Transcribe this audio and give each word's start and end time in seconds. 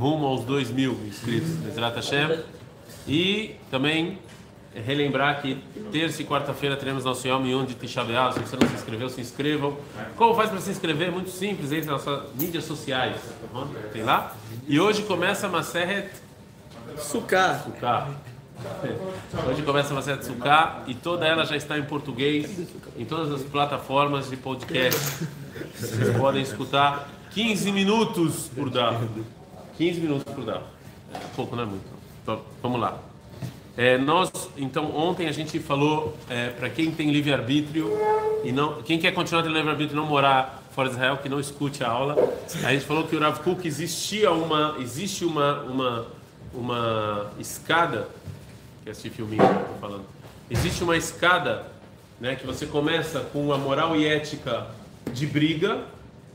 rumo 0.00 0.26
aos 0.26 0.44
2 0.44 0.70
mil 0.70 0.98
inscritos, 1.06 1.50
Bezerra 1.56 1.90
Hashem. 1.94 2.38
E 3.06 3.56
também 3.70 4.18
relembrar 4.74 5.42
que 5.42 5.56
terça 5.90 6.22
e 6.22 6.24
quarta-feira 6.24 6.76
teremos 6.76 7.04
nosso 7.04 7.26
Yom 7.26 7.44
Yom 7.44 7.64
de 7.64 7.74
Tisha 7.74 8.02
B'Av. 8.04 8.32
Se 8.34 8.40
você 8.40 8.56
não 8.56 8.68
se 8.68 8.74
inscreveu, 8.74 9.08
se 9.10 9.20
inscrevam. 9.20 9.76
Como 10.16 10.34
faz 10.34 10.48
para 10.48 10.60
se 10.60 10.70
inscrever? 10.70 11.12
Muito 11.12 11.30
simples, 11.30 11.72
entre 11.72 11.90
nas 11.90 12.04
nossas 12.04 12.32
mídias 12.34 12.64
sociais. 12.64 13.16
Tem 13.92 14.02
lá? 14.02 14.34
E 14.66 14.80
hoje 14.80 15.02
começa 15.02 15.46
a 15.46 15.50
Maseret 15.50 16.10
Sucar. 16.98 17.62
Sukkah. 17.64 18.08
Hoje 19.48 19.62
começa 19.62 19.90
a 19.92 19.94
Maseret 19.94 20.22
Sukkah 20.22 20.82
e 20.86 20.94
toda 20.94 21.26
ela 21.26 21.46
já 21.46 21.56
está 21.56 21.78
em 21.78 21.84
português, 21.84 22.68
em 22.94 23.06
todas 23.06 23.32
as 23.32 23.42
plataformas 23.42 24.28
de 24.28 24.36
podcast. 24.36 25.26
Vocês 25.74 26.14
podem 26.14 26.42
escutar 26.42 27.08
15 27.30 27.72
minutos 27.72 28.50
por 28.54 28.68
dar. 28.68 29.00
15 29.80 29.98
minutos 29.98 30.34
por 30.34 30.44
dar. 30.44 30.62
É 31.14 31.18
pouco, 31.34 31.56
não 31.56 31.62
é 31.62 31.66
muito. 31.66 31.86
Então, 32.22 32.42
vamos 32.62 32.78
lá. 32.78 32.98
É, 33.78 33.96
nós, 33.96 34.30
então, 34.58 34.94
ontem 34.94 35.26
a 35.26 35.32
gente 35.32 35.58
falou 35.58 36.14
é, 36.28 36.50
para 36.50 36.68
quem 36.68 36.90
tem 36.90 37.10
livre-arbítrio 37.10 37.90
e 38.44 38.52
não, 38.52 38.82
quem 38.82 38.98
quer 38.98 39.12
continuar 39.12 39.42
tendo 39.42 39.54
livre-arbítrio 39.54 39.96
e 39.96 39.98
não 39.98 40.04
morar 40.04 40.62
fora 40.72 40.90
de 40.90 40.96
Israel, 40.96 41.16
que 41.16 41.30
não 41.30 41.40
escute 41.40 41.82
a 41.82 41.88
aula. 41.88 42.14
A 42.62 42.74
gente 42.74 42.84
falou 42.84 43.06
que 43.06 43.16
o 43.16 43.20
Rav 43.20 43.40
Kuk 43.40 43.66
existia 43.66 44.30
uma, 44.32 44.76
existe 44.80 45.24
uma, 45.24 45.62
uma, 45.62 46.06
uma 46.52 47.30
escada, 47.38 48.06
que 48.82 48.90
é 48.90 48.92
esse 48.92 49.08
filminho 49.08 49.42
que 49.42 49.54
eu 49.54 49.64
tô 49.64 49.80
falando. 49.80 50.04
Existe 50.50 50.84
uma 50.84 50.98
escada, 50.98 51.68
né, 52.20 52.36
que 52.36 52.44
você 52.44 52.66
começa 52.66 53.20
com 53.32 53.50
a 53.50 53.56
moral 53.56 53.96
e 53.96 54.06
ética 54.06 54.66
de 55.10 55.26
briga, 55.26 55.84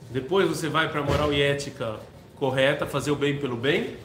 depois 0.09 0.50
você 0.50 0.67
vai 0.67 0.89
para 0.89 1.02
a 1.02 1.03
moral 1.03 1.31
e 1.31 1.44
ética 1.44 2.00
correta, 2.38 2.85
fazer 2.85 3.12
o 3.12 3.16
bem 3.16 3.38
pelo 3.38 3.55
bem, 3.55 3.95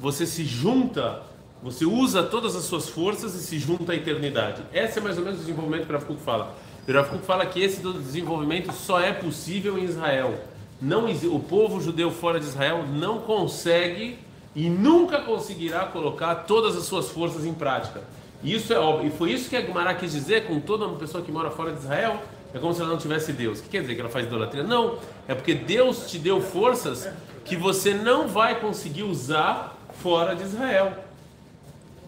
você 0.00 0.26
se 0.26 0.44
junta, 0.44 1.22
você 1.62 1.84
usa 1.84 2.22
todas 2.22 2.54
as 2.54 2.64
suas 2.64 2.88
forças 2.88 3.34
e 3.34 3.42
se 3.42 3.58
junta 3.58 3.92
à 3.92 3.96
eternidade. 3.96 4.62
Esse 4.72 4.98
é 4.98 5.02
mais 5.02 5.16
ou 5.18 5.24
menos 5.24 5.38
o 5.38 5.42
desenvolvimento 5.42 5.86
que 5.86 5.92
o 5.92 5.96
Rav 5.96 6.16
fala. 6.24 6.54
O 6.86 6.92
Rav 6.92 7.18
fala 7.24 7.46
que 7.46 7.62
esse 7.62 7.80
desenvolvimento 7.80 8.72
só 8.72 9.00
é 9.00 9.12
possível 9.12 9.78
em 9.78 9.84
Israel. 9.84 10.34
Não, 10.80 11.06
o 11.06 11.40
povo 11.40 11.80
judeu 11.80 12.10
fora 12.10 12.38
de 12.38 12.46
Israel 12.46 12.84
não 12.86 13.20
consegue 13.20 14.18
e 14.54 14.68
nunca 14.68 15.20
conseguirá 15.20 15.86
colocar 15.86 16.34
todas 16.34 16.76
as 16.76 16.84
suas 16.84 17.08
forças 17.08 17.44
em 17.44 17.54
prática. 17.54 18.02
Isso 18.44 18.72
é 18.72 18.78
óbvio. 18.78 19.08
E 19.08 19.10
foi 19.10 19.32
isso 19.32 19.48
que 19.48 19.56
a 19.56 19.62
Gemara 19.62 19.94
quis 19.94 20.12
dizer 20.12 20.46
com 20.46 20.60
toda 20.60 20.86
uma 20.86 20.96
pessoa 20.96 21.24
que 21.24 21.32
mora 21.32 21.50
fora 21.50 21.72
de 21.72 21.78
Israel. 21.78 22.22
É 22.54 22.58
como 22.58 22.72
se 22.72 22.80
ela 22.80 22.90
não 22.90 22.98
tivesse 22.98 23.32
Deus. 23.32 23.58
O 23.58 23.62
que 23.62 23.70
quer 23.70 23.80
dizer 23.80 23.94
que 23.94 24.00
ela 24.00 24.10
faz 24.10 24.26
idolatria? 24.26 24.62
Não. 24.62 24.98
É 25.26 25.34
porque 25.34 25.54
Deus 25.54 26.10
te 26.10 26.18
deu 26.18 26.40
forças 26.40 27.08
que 27.46 27.56
você 27.56 27.94
não 27.94 28.28
vai 28.28 28.60
conseguir 28.60 29.04
usar 29.04 29.76
fora 30.02 30.34
de 30.34 30.42
Israel. 30.42 30.92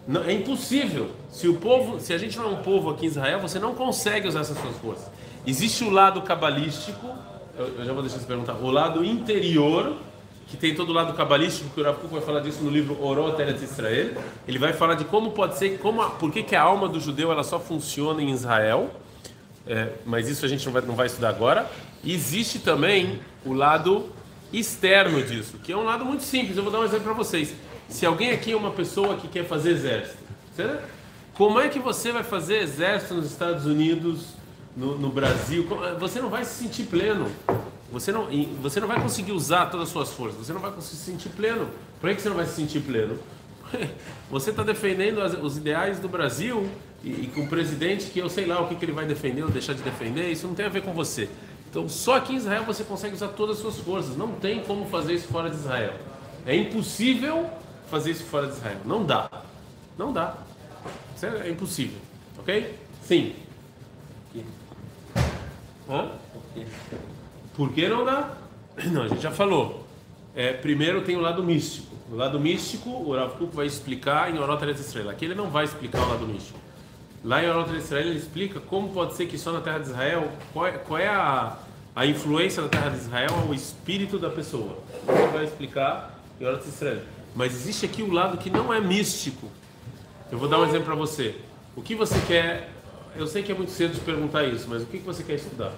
Não, 0.07 0.23
é 0.23 0.33
impossível. 0.33 1.11
Se 1.31 1.47
o 1.47 1.55
povo, 1.55 1.99
se 1.99 2.13
a 2.13 2.17
gente 2.17 2.37
não 2.37 2.45
é 2.45 2.47
um 2.49 2.63
povo 2.63 2.89
aqui 2.89 3.05
em 3.05 3.09
Israel, 3.09 3.39
você 3.39 3.57
não 3.57 3.73
consegue 3.73 4.27
usar 4.27 4.41
essas 4.41 4.57
suas 4.57 4.75
forças. 4.77 5.09
Existe 5.45 5.83
o 5.83 5.89
lado 5.89 6.21
cabalístico, 6.21 7.07
eu, 7.57 7.67
eu 7.79 7.85
já 7.85 7.93
vou 7.93 8.01
deixar 8.01 8.19
você 8.19 8.25
perguntar, 8.25 8.53
o 8.55 8.69
lado 8.69 9.03
interior, 9.03 9.95
que 10.47 10.57
tem 10.57 10.75
todo 10.75 10.89
o 10.89 10.93
lado 10.93 11.13
cabalístico, 11.13 11.69
que 11.69 11.79
o 11.79 11.83
Rav 11.83 11.97
vai 12.11 12.21
falar 12.21 12.39
disso 12.41 12.61
no 12.63 12.69
livro 12.69 13.01
Orot 13.01 13.39
Eretz 13.39 13.61
Israel. 13.61 14.15
Ele 14.47 14.57
vai 14.57 14.73
falar 14.73 14.95
de 14.95 15.05
como 15.05 15.31
pode 15.31 15.57
ser, 15.57 15.77
como 15.79 16.01
a, 16.01 16.09
por 16.09 16.31
que, 16.31 16.43
que 16.43 16.55
a 16.55 16.61
alma 16.61 16.89
do 16.89 16.99
judeu 16.99 17.31
ela 17.31 17.43
só 17.43 17.59
funciona 17.59 18.21
em 18.21 18.31
Israel. 18.31 18.89
É, 19.67 19.89
mas 20.05 20.27
isso 20.27 20.43
a 20.43 20.49
gente 20.49 20.65
não 20.65 20.73
vai, 20.73 20.81
não 20.81 20.95
vai 20.95 21.05
estudar 21.05 21.29
agora. 21.29 21.69
E 22.03 22.13
existe 22.13 22.57
também 22.57 23.19
o 23.45 23.53
lado 23.53 24.09
externo 24.51 25.21
disso, 25.21 25.57
que 25.63 25.71
é 25.71 25.77
um 25.77 25.83
lado 25.83 26.05
muito 26.05 26.23
simples. 26.23 26.57
Eu 26.57 26.63
vou 26.63 26.71
dar 26.71 26.79
um 26.79 26.83
exemplo 26.83 27.05
para 27.05 27.13
vocês. 27.13 27.53
Se 27.87 28.05
alguém 28.05 28.31
aqui 28.31 28.51
é 28.51 28.55
uma 28.55 28.71
pessoa 28.71 29.17
que 29.17 29.27
quer 29.27 29.45
fazer 29.45 29.71
exército, 29.71 30.17
certo? 30.55 30.83
como 31.33 31.59
é 31.59 31.69
que 31.69 31.79
você 31.79 32.11
vai 32.11 32.23
fazer 32.23 32.57
exército 32.57 33.13
nos 33.13 33.25
Estados 33.25 33.65
Unidos, 33.65 34.33
no, 34.75 34.97
no 34.97 35.09
Brasil? 35.09 35.65
Você 35.99 36.19
não 36.19 36.29
vai 36.29 36.43
se 36.43 36.63
sentir 36.63 36.83
pleno. 36.83 37.31
Você 37.91 38.11
não, 38.11 38.27
você 38.61 38.79
não 38.79 38.87
vai 38.87 39.01
conseguir 39.01 39.31
usar 39.31 39.67
todas 39.67 39.87
as 39.87 39.93
suas 39.93 40.11
forças. 40.11 40.45
Você 40.45 40.53
não 40.53 40.59
vai 40.59 40.71
se 40.79 40.95
sentir 40.95 41.29
pleno. 41.29 41.67
Por 41.99 42.13
que 42.13 42.21
você 42.21 42.29
não 42.29 42.35
vai 42.35 42.45
se 42.45 42.55
sentir 42.55 42.81
pleno? 42.81 43.17
Você 44.29 44.49
está 44.49 44.63
defendendo 44.63 45.19
os 45.41 45.57
ideais 45.57 45.99
do 45.99 46.07
Brasil 46.09 46.69
e, 47.03 47.09
e, 47.09 47.31
com 47.33 47.41
um 47.41 47.47
presidente 47.47 48.07
que 48.07 48.19
eu 48.19 48.29
sei 48.29 48.45
lá 48.45 48.61
o 48.61 48.67
que, 48.67 48.75
que 48.75 48.85
ele 48.85 48.91
vai 48.91 49.05
defender 49.05 49.43
ou 49.43 49.49
deixar 49.49 49.73
de 49.73 49.81
defender. 49.81 50.31
Isso 50.31 50.47
não 50.47 50.55
tem 50.55 50.65
a 50.65 50.69
ver 50.69 50.81
com 50.81 50.93
você. 50.93 51.29
Então, 51.69 51.87
só 51.87 52.15
aqui 52.15 52.33
em 52.33 52.37
Israel 52.37 52.63
você 52.63 52.83
consegue 52.83 53.13
usar 53.13 53.27
todas 53.29 53.57
as 53.57 53.61
suas 53.61 53.77
forças. 53.77 54.17
Não 54.17 54.31
tem 54.33 54.63
como 54.63 54.85
fazer 54.87 55.13
isso 55.13 55.27
fora 55.27 55.49
de 55.49 55.55
Israel. 55.55 55.93
É 56.45 56.55
impossível 56.55 57.49
fazer 57.89 58.11
isso 58.11 58.23
fora 58.23 58.47
de 58.47 58.53
Israel. 58.53 58.79
Não 58.85 59.05
dá. 59.05 59.29
Não 59.97 60.11
dá. 60.11 60.35
Isso 61.15 61.25
é, 61.25 61.47
é 61.47 61.51
impossível. 61.51 61.99
Ok? 62.39 62.75
Sim. 63.03 63.35
Hã? 65.89 66.09
Por 67.55 67.71
que 67.71 67.87
não 67.87 68.05
dá? 68.05 68.37
Não, 68.91 69.03
a 69.03 69.07
gente 69.07 69.21
já 69.21 69.31
falou. 69.31 69.85
É, 70.35 70.53
primeiro 70.53 71.01
tem 71.01 71.17
o 71.17 71.19
lado 71.19 71.43
místico. 71.43 71.95
O 72.11 72.15
lado 72.15 72.39
místico, 72.39 72.89
o 72.89 73.15
Rav 73.15 73.33
Kuk 73.37 73.55
vai 73.55 73.65
explicar 73.65 74.33
em 74.33 74.39
Orot 74.39 74.63
Eretz 74.63 74.79
Israel. 74.79 75.09
Aqui 75.09 75.25
ele 75.25 75.35
não 75.35 75.49
vai 75.49 75.65
explicar 75.65 76.01
o 76.01 76.09
lado 76.09 76.25
místico. 76.25 76.59
Lá 77.23 77.43
em 77.43 77.49
Orot 77.49 77.75
Israel 77.75 78.07
ele 78.07 78.17
explica 78.17 78.59
como 78.59 78.89
pode 78.89 79.15
ser 79.15 79.25
que 79.25 79.37
só 79.37 79.51
na 79.51 79.61
terra 79.61 79.79
de 79.79 79.89
Israel, 79.89 80.31
qual 80.53 80.67
é, 80.67 80.71
qual 80.71 80.99
é 80.99 81.07
a, 81.07 81.57
a 81.95 82.05
influência 82.05 82.63
da 82.63 82.69
terra 82.69 82.89
de 82.89 82.97
Israel 82.97 83.29
ao 83.45 83.53
espírito 83.53 84.17
da 84.17 84.29
pessoa. 84.29 84.77
Ele 85.07 85.27
vai 85.27 85.43
explicar 85.43 86.17
em 86.39 86.45
Orot 86.45 86.67
Israel. 86.67 87.01
Mas 87.35 87.53
existe 87.53 87.85
aqui 87.85 88.01
o 88.01 88.11
lado 88.11 88.37
que 88.37 88.49
não 88.49 88.73
é 88.73 88.79
místico. 88.79 89.49
Eu 90.31 90.37
vou 90.37 90.47
dar 90.47 90.59
um 90.59 90.65
exemplo 90.65 90.85
para 90.85 90.95
você. 90.95 91.35
O 91.75 91.81
que 91.81 91.95
você 91.95 92.19
quer? 92.27 92.71
Eu 93.15 93.27
sei 93.27 93.43
que 93.43 93.51
é 93.51 93.55
muito 93.55 93.71
cedo 93.71 93.93
de 93.93 93.99
perguntar 93.99 94.45
isso, 94.45 94.67
mas 94.69 94.83
o 94.83 94.85
que 94.85 94.99
você 94.99 95.23
quer 95.23 95.35
estudar? 95.35 95.73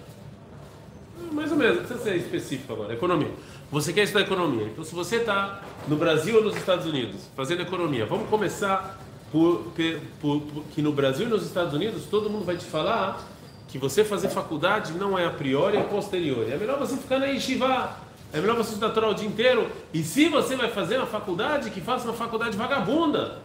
Mais 1.32 1.52
ou 1.52 1.58
menos, 1.58 1.78
não 1.78 1.86
precisa 1.86 2.04
ser 2.04 2.18
específico 2.18 2.74
agora. 2.74 2.94
Economia. 2.94 3.32
Você 3.72 3.94
quer 3.94 4.04
estudar 4.04 4.22
economia. 4.26 4.66
Então, 4.66 4.84
se 4.84 4.94
você 4.94 5.18
está 5.18 5.62
no 5.88 5.96
Brasil 5.96 6.38
ou 6.38 6.44
nos 6.44 6.56
Estados 6.56 6.86
Unidos 6.86 7.22
fazendo 7.36 7.62
economia, 7.62 8.06
vamos 8.06 8.30
começar 8.30 9.00
por, 9.32 9.72
por, 10.20 10.42
por, 10.42 10.64
que 10.74 10.82
no 10.82 10.92
Brasil 10.92 11.28
e 11.28 11.30
nos 11.30 11.46
Estados 11.46 11.74
Unidos 11.74 12.06
todo 12.06 12.30
mundo 12.30 12.46
vai 12.46 12.58
te 12.58 12.66
falar 12.66 13.28
que 13.68 13.78
você 13.78 14.04
fazer 14.04 14.30
faculdade 14.30 14.92
não 14.94 15.18
é 15.18 15.26
a 15.26 15.30
priori, 15.30 15.78
é 15.78 15.84
posterior. 15.84 16.46
É 16.50 16.58
melhor 16.58 16.78
você 16.78 16.98
ficar 16.98 17.20
na 17.20 17.28
yeshiva. 17.28 17.96
É 18.34 18.40
melhor 18.40 18.58
você 18.58 18.74
estudar 18.74 19.08
o 19.08 19.14
dia 19.14 19.28
inteiro. 19.28 19.70
E 19.94 20.04
se 20.04 20.28
você 20.28 20.56
vai 20.58 20.70
fazer 20.70 20.98
uma 20.98 21.08
faculdade, 21.08 21.70
que 21.70 21.80
faça 21.80 22.06
uma 22.06 22.14
faculdade 22.14 22.58
vagabunda. 22.58 23.40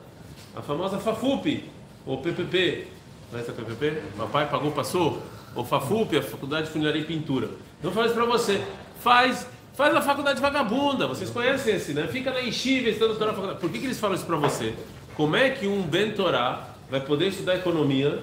A 0.54 0.62
famosa 0.62 0.98
FAFUP, 0.98 1.64
ou 2.04 2.19
PPP. 2.19 2.88
Não 3.30 3.38
é 3.38 3.42
essa 3.42 3.52
PPP? 3.52 4.02
Papai 4.16 4.48
pagou, 4.48 4.72
passou? 4.72 5.22
Ou 5.54 5.64
FAFUP, 5.64 6.16
a 6.16 6.22
Faculdade 6.22 6.66
de 6.66 6.72
Funilaria 6.72 7.02
e 7.02 7.04
Pintura. 7.04 7.48
Não 7.82 7.92
faz 7.92 8.12
para 8.12 8.25
você. 8.25 8.64
Faz 9.00 9.46
Faz 9.76 9.94
a 9.94 10.00
faculdade 10.00 10.41
vagabunda, 10.41 11.06
vocês 11.06 11.28
conhecem 11.28 11.75
esse, 11.75 11.92
né? 11.92 12.08
Fica 12.10 12.30
na 12.30 12.38
Yeshiva 12.38 12.88
estudando 12.88 13.19
Torá 13.19 13.34
faculdade. 13.34 13.60
Por 13.60 13.70
que, 13.70 13.78
que 13.78 13.84
eles 13.84 14.00
falam 14.00 14.16
isso 14.16 14.25
para 14.25 14.36
você? 14.38 14.75
Como 15.16 15.34
é 15.34 15.49
que 15.49 15.66
um 15.66 15.81
Ben 15.82 16.12
Torá 16.12 16.69
vai 16.91 17.00
poder 17.00 17.28
estudar 17.28 17.56
economia? 17.56 18.22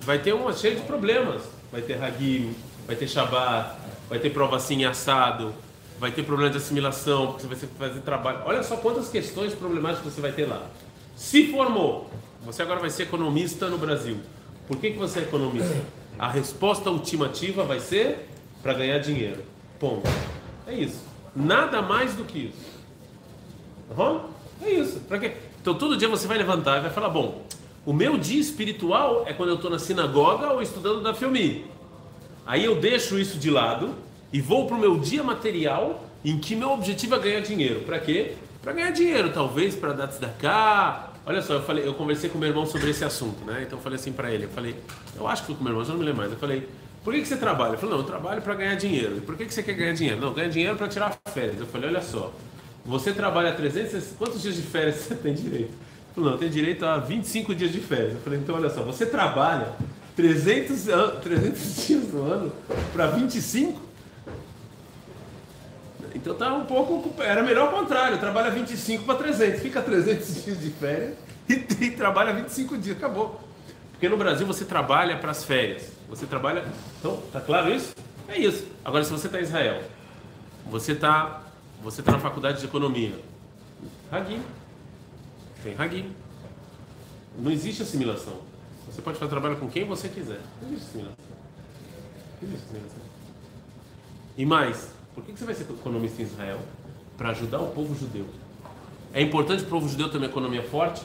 Vai 0.00 0.18
ter 0.18 0.32
uma 0.32 0.54
cheia 0.54 0.74
de 0.74 0.80
problemas. 0.82 1.42
Vai 1.70 1.82
ter 1.82 2.02
Hagim, 2.02 2.54
vai 2.86 2.96
ter 2.96 3.06
Shabbat, 3.06 3.76
vai 4.08 4.18
ter 4.18 4.30
prova 4.30 4.56
assim 4.56 4.84
assado, 4.86 5.54
vai 6.00 6.10
ter 6.10 6.22
problema 6.22 6.50
de 6.50 6.56
assimilação, 6.56 7.32
porque 7.32 7.46
você 7.46 7.66
vai 7.78 7.88
fazer 7.88 8.00
trabalho. 8.00 8.40
Olha 8.46 8.62
só 8.62 8.76
quantas 8.76 9.10
questões 9.10 9.54
problemáticas 9.54 10.12
você 10.12 10.20
vai 10.20 10.32
ter 10.32 10.46
lá. 10.46 10.66
Se 11.14 11.48
formou, 11.48 12.10
você 12.42 12.62
agora 12.62 12.80
vai 12.80 12.90
ser 12.90 13.04
economista 13.04 13.68
no 13.68 13.76
Brasil. 13.76 14.16
Por 14.66 14.78
que, 14.78 14.92
que 14.92 14.98
você 14.98 15.20
é 15.20 15.22
economista? 15.22 15.76
A 16.18 16.28
resposta 16.28 16.90
ultimativa 16.90 17.64
vai 17.64 17.80
ser 17.80 18.28
para 18.62 18.72
ganhar 18.72 18.98
dinheiro. 18.98 19.42
Ponto. 19.78 20.08
É 20.66 20.72
isso. 20.72 21.04
Nada 21.36 21.82
mais 21.82 22.14
do 22.14 22.24
que 22.24 22.46
isso. 22.46 22.80
Uhum? 23.96 24.20
É 24.62 24.70
isso. 24.70 25.00
Para 25.00 25.18
quê? 25.18 25.32
Então 25.62 25.74
todo 25.74 25.96
dia 25.96 26.08
você 26.08 26.26
vai 26.26 26.36
levantar 26.36 26.78
e 26.78 26.80
vai 26.80 26.90
falar: 26.90 27.08
bom, 27.08 27.46
o 27.86 27.92
meu 27.92 28.18
dia 28.18 28.40
espiritual 28.40 29.24
é 29.26 29.32
quando 29.32 29.50
eu 29.50 29.54
estou 29.54 29.70
na 29.70 29.78
sinagoga 29.78 30.52
ou 30.52 30.60
estudando 30.60 31.00
da 31.00 31.14
Filmi. 31.14 31.64
Aí 32.44 32.64
eu 32.64 32.80
deixo 32.80 33.16
isso 33.16 33.38
de 33.38 33.48
lado 33.48 33.94
e 34.32 34.40
vou 34.40 34.66
para 34.66 34.76
o 34.76 34.80
meu 34.80 34.98
dia 34.98 35.22
material 35.22 36.04
em 36.24 36.36
que 36.38 36.56
meu 36.56 36.72
objetivo 36.72 37.14
é 37.14 37.18
ganhar 37.20 37.40
dinheiro. 37.40 37.80
Para 37.80 38.00
quê? 38.00 38.34
Para 38.60 38.72
ganhar 38.72 38.90
dinheiro, 38.90 39.30
talvez 39.32 39.76
para 39.76 39.92
dar 39.92 40.08
cá. 40.40 41.12
Olha 41.24 41.40
só, 41.40 41.54
eu 41.54 41.62
falei, 41.62 41.86
eu 41.86 41.94
conversei 41.94 42.28
com 42.28 42.38
meu 42.38 42.48
irmão 42.48 42.66
sobre 42.66 42.90
esse 42.90 43.04
assunto, 43.04 43.44
né? 43.44 43.62
Então 43.64 43.78
eu 43.78 43.82
falei 43.82 43.96
assim 43.96 44.12
para 44.12 44.32
ele, 44.32 44.44
eu 44.44 44.48
falei, 44.48 44.74
eu 45.16 45.28
acho 45.28 45.42
que 45.42 45.46
fui 45.46 45.54
com 45.54 45.62
meu 45.62 45.72
irmão, 45.72 45.84
já 45.84 45.92
não 45.92 46.00
me 46.00 46.04
lembro 46.04 46.20
mais. 46.22 46.32
Eu 46.32 46.38
falei, 46.38 46.68
por 47.04 47.14
que, 47.14 47.20
que 47.20 47.28
você 47.28 47.36
trabalha? 47.36 47.70
Ele 47.70 47.76
falou, 47.76 47.96
não, 47.96 48.02
eu 48.02 48.08
trabalho 48.08 48.42
para 48.42 48.54
ganhar 48.54 48.74
dinheiro. 48.74 49.18
E 49.18 49.20
por 49.20 49.36
que, 49.36 49.44
que 49.44 49.54
você 49.54 49.62
quer 49.62 49.74
ganhar 49.74 49.92
dinheiro? 49.92 50.20
Não, 50.20 50.32
ganhar 50.32 50.48
dinheiro 50.48 50.76
para 50.76 50.88
tirar 50.88 51.16
férias. 51.32 51.60
Eu 51.60 51.66
falei, 51.66 51.90
olha 51.90 52.02
só, 52.02 52.32
você 52.84 53.12
trabalha 53.12 53.52
300, 53.52 54.14
quantos 54.18 54.42
dias 54.42 54.56
de 54.56 54.62
férias 54.62 54.96
você 54.96 55.14
tem 55.14 55.34
direito? 55.34 55.70
Ele 55.70 56.14
falou, 56.14 56.30
não, 56.30 56.36
eu 56.36 56.38
tenho 56.38 56.50
direito 56.50 56.84
a 56.84 56.98
25 56.98 57.54
dias 57.54 57.72
de 57.72 57.80
férias. 57.80 58.14
Eu 58.14 58.20
falei, 58.20 58.38
então 58.38 58.54
olha 58.54 58.68
só, 58.68 58.82
você 58.82 59.06
trabalha 59.06 59.72
300, 60.16 60.86
300 61.22 61.76
dias 61.86 62.12
no 62.12 62.24
ano 62.24 62.52
para 62.92 63.06
25? 63.06 63.80
Então 66.14 66.34
tá 66.34 66.52
um 66.54 66.64
pouco. 66.64 67.22
Era 67.22 67.42
melhor 67.42 67.72
o 67.72 67.76
contrário, 67.78 68.18
trabalha 68.18 68.50
25 68.50 69.04
para 69.04 69.14
300, 69.16 69.62
fica 69.62 69.80
300 69.80 70.44
dias 70.44 70.60
de 70.60 70.70
férias 70.70 71.14
e, 71.48 71.52
e 71.52 71.90
trabalha 71.92 72.32
25 72.32 72.76
dias, 72.78 72.96
acabou. 72.96 73.40
Porque 73.92 74.08
no 74.08 74.16
Brasil 74.16 74.46
você 74.46 74.64
trabalha 74.64 75.16
para 75.18 75.30
as 75.30 75.44
férias. 75.44 75.92
Você 76.08 76.26
trabalha. 76.26 76.64
Então, 76.98 77.22
tá 77.32 77.40
claro 77.40 77.72
isso? 77.72 77.94
É 78.28 78.36
isso. 78.36 78.66
Agora, 78.84 79.04
se 79.04 79.10
você 79.10 79.28
está 79.28 79.38
em 79.38 79.44
Israel, 79.44 79.82
você 80.66 80.92
está 80.92 81.40
você 81.82 82.02
tá 82.02 82.12
na 82.12 82.18
faculdade 82.18 82.60
de 82.60 82.66
economia. 82.66 83.18
Hagim. 84.10 84.40
Tem 85.62 85.74
Hagim. 85.76 86.12
Não 87.38 87.50
existe 87.50 87.82
assimilação. 87.82 88.34
Você 88.86 89.00
pode 89.02 89.18
fazer 89.18 89.30
trabalho 89.30 89.56
com 89.56 89.68
quem 89.68 89.84
você 89.84 90.08
quiser. 90.08 90.40
Não 90.60 90.68
existe 90.68 90.88
assimilação. 90.88 91.16
Não 92.40 92.48
existe 92.48 92.64
assimilação. 92.64 93.02
E 94.36 94.46
mais, 94.46 94.90
por 95.14 95.24
que 95.24 95.32
você 95.32 95.44
vai 95.44 95.54
ser 95.54 95.64
economista 95.64 96.22
em 96.22 96.24
Israel? 96.24 96.60
Para 97.16 97.30
ajudar 97.30 97.60
o 97.60 97.70
povo 97.70 97.94
judeu. 97.94 98.26
É 99.12 99.20
importante 99.20 99.64
o 99.64 99.66
povo 99.66 99.88
judeu 99.88 100.08
ter 100.08 100.18
uma 100.18 100.26
economia 100.26 100.62
forte? 100.62 101.02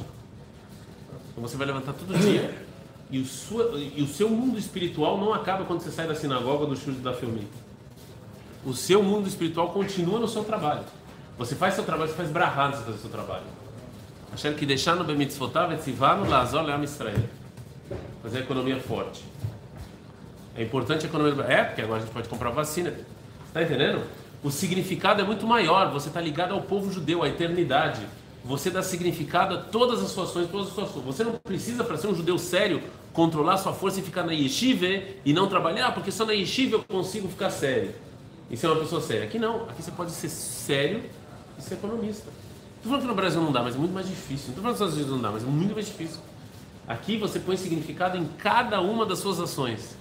Então 1.32 1.42
você 1.42 1.58
vai 1.58 1.68
levantar 1.68 1.94
todo 1.94 2.18
dia 2.18 2.68
e 3.10 3.20
o, 3.20 3.26
sua, 3.26 3.78
e 3.78 4.02
o 4.02 4.08
seu 4.08 4.30
mundo 4.30 4.58
espiritual 4.58 5.18
não 5.18 5.34
acaba 5.34 5.66
quando 5.66 5.82
você 5.82 5.92
sai 5.92 6.08
da 6.08 6.16
sinagoga 6.16 6.66
do 6.66 6.76
chute 6.76 7.00
da 7.00 7.14
filme. 7.14 7.48
O 8.68 8.74
seu 8.74 9.02
mundo 9.02 9.30
espiritual 9.30 9.70
continua 9.70 10.20
no 10.20 10.28
seu 10.28 10.44
trabalho. 10.44 10.84
Você 11.38 11.56
faz 11.56 11.74
seu 11.74 11.86
trabalho, 11.86 12.10
você 12.10 12.18
faz 12.18 12.30
brahá 12.30 12.68
de 12.68 12.76
fazer 12.80 12.98
seu 12.98 13.10
trabalho. 13.10 13.46
Achando 14.34 14.58
que 14.58 14.66
deixar 14.66 14.94
no 14.94 15.06
Bemitzvotav, 15.06 15.74
Etzivano, 15.74 16.30
Lazor, 16.30 16.64
Leam 16.64 16.84
Israel. 16.84 17.24
Fazer 18.22 18.40
a 18.40 18.42
economia 18.42 18.78
forte. 18.82 19.24
É 20.54 20.64
importante 20.64 21.06
a 21.06 21.08
economia. 21.10 21.46
É, 21.46 21.64
porque 21.64 21.82
agora 21.82 22.02
a 22.02 22.04
gente 22.04 22.14
pode 22.14 22.28
comprar 22.28 22.50
vacina. 22.50 22.94
Está 23.48 23.64
entendendo? 23.64 24.04
O 24.44 24.52
significado 24.52 25.22
é 25.22 25.24
muito 25.24 25.48
maior. 25.48 25.90
Você 25.94 26.10
está 26.10 26.20
ligado 26.20 26.54
ao 26.54 26.62
povo 26.62 26.92
judeu, 26.92 27.24
à 27.24 27.30
eternidade. 27.30 28.06
Você 28.44 28.70
dá 28.70 28.84
significado 28.84 29.56
a 29.56 29.62
todas 29.62 30.04
as 30.04 30.10
suas 30.10 30.32
ações, 30.32 30.50
todas 30.52 30.68
as 30.68 30.74
suas 30.74 30.92
Você 31.06 31.24
não 31.24 31.36
precisa, 31.36 31.86
para 31.86 31.96
ser 31.96 32.08
um 32.08 32.16
judeu 32.16 32.38
sério, 32.38 32.84
controlar 33.14 33.56
sua 33.60 33.72
força 33.72 34.02
e 34.02 34.04
ficar 34.04 34.24
na 34.24 34.34
yeshiva 34.34 35.06
e 35.24 35.32
não 35.32 35.48
trabalhar, 35.48 35.94
porque 35.94 36.12
só 36.12 36.26
na 36.26 36.34
yeshiva 36.34 36.76
eu 36.76 36.84
consigo 36.84 37.30
ficar 37.30 37.50
sério. 37.50 38.07
E 38.50 38.56
ser 38.58 38.68
uma 38.68 38.78
pessoa 38.78 39.02
séria. 39.02 39.26
Aqui 39.26 39.40
não. 39.40 39.64
Aqui 39.64 39.82
você 39.82 39.92
pode 39.92 40.12
ser 40.12 40.30
sério 40.30 41.04
e 41.58 41.62
ser 41.62 41.76
economista. 41.76 42.30
Estou 42.78 42.92
falando 42.92 43.02
que 43.02 43.08
no 43.08 43.16
Brasil 43.16 43.42
não 43.42 43.52
dá, 43.52 43.64
mas 43.64 43.76
é 43.76 43.78
muito 43.78 43.94
mais 43.94 44.08
difícil. 44.08 44.50
Estou 44.50 44.64
falando 44.64 44.78
que 44.78 44.84
nos 44.84 44.94
Estados 44.94 44.94
Unidos 44.96 45.12
não 45.12 45.22
dá, 45.22 45.32
mas 45.32 45.44
é 45.44 45.48
muito 45.48 45.74
mais 45.74 45.88
difícil. 45.88 46.20
Aqui 46.88 47.18
você 47.18 47.40
põe 47.40 47.58
significado 47.58 48.18
em 48.18 48.26
cada 48.38 48.80
uma 48.80 49.06
das 49.06 49.20
suas 49.20 49.40
ações. 49.40 49.98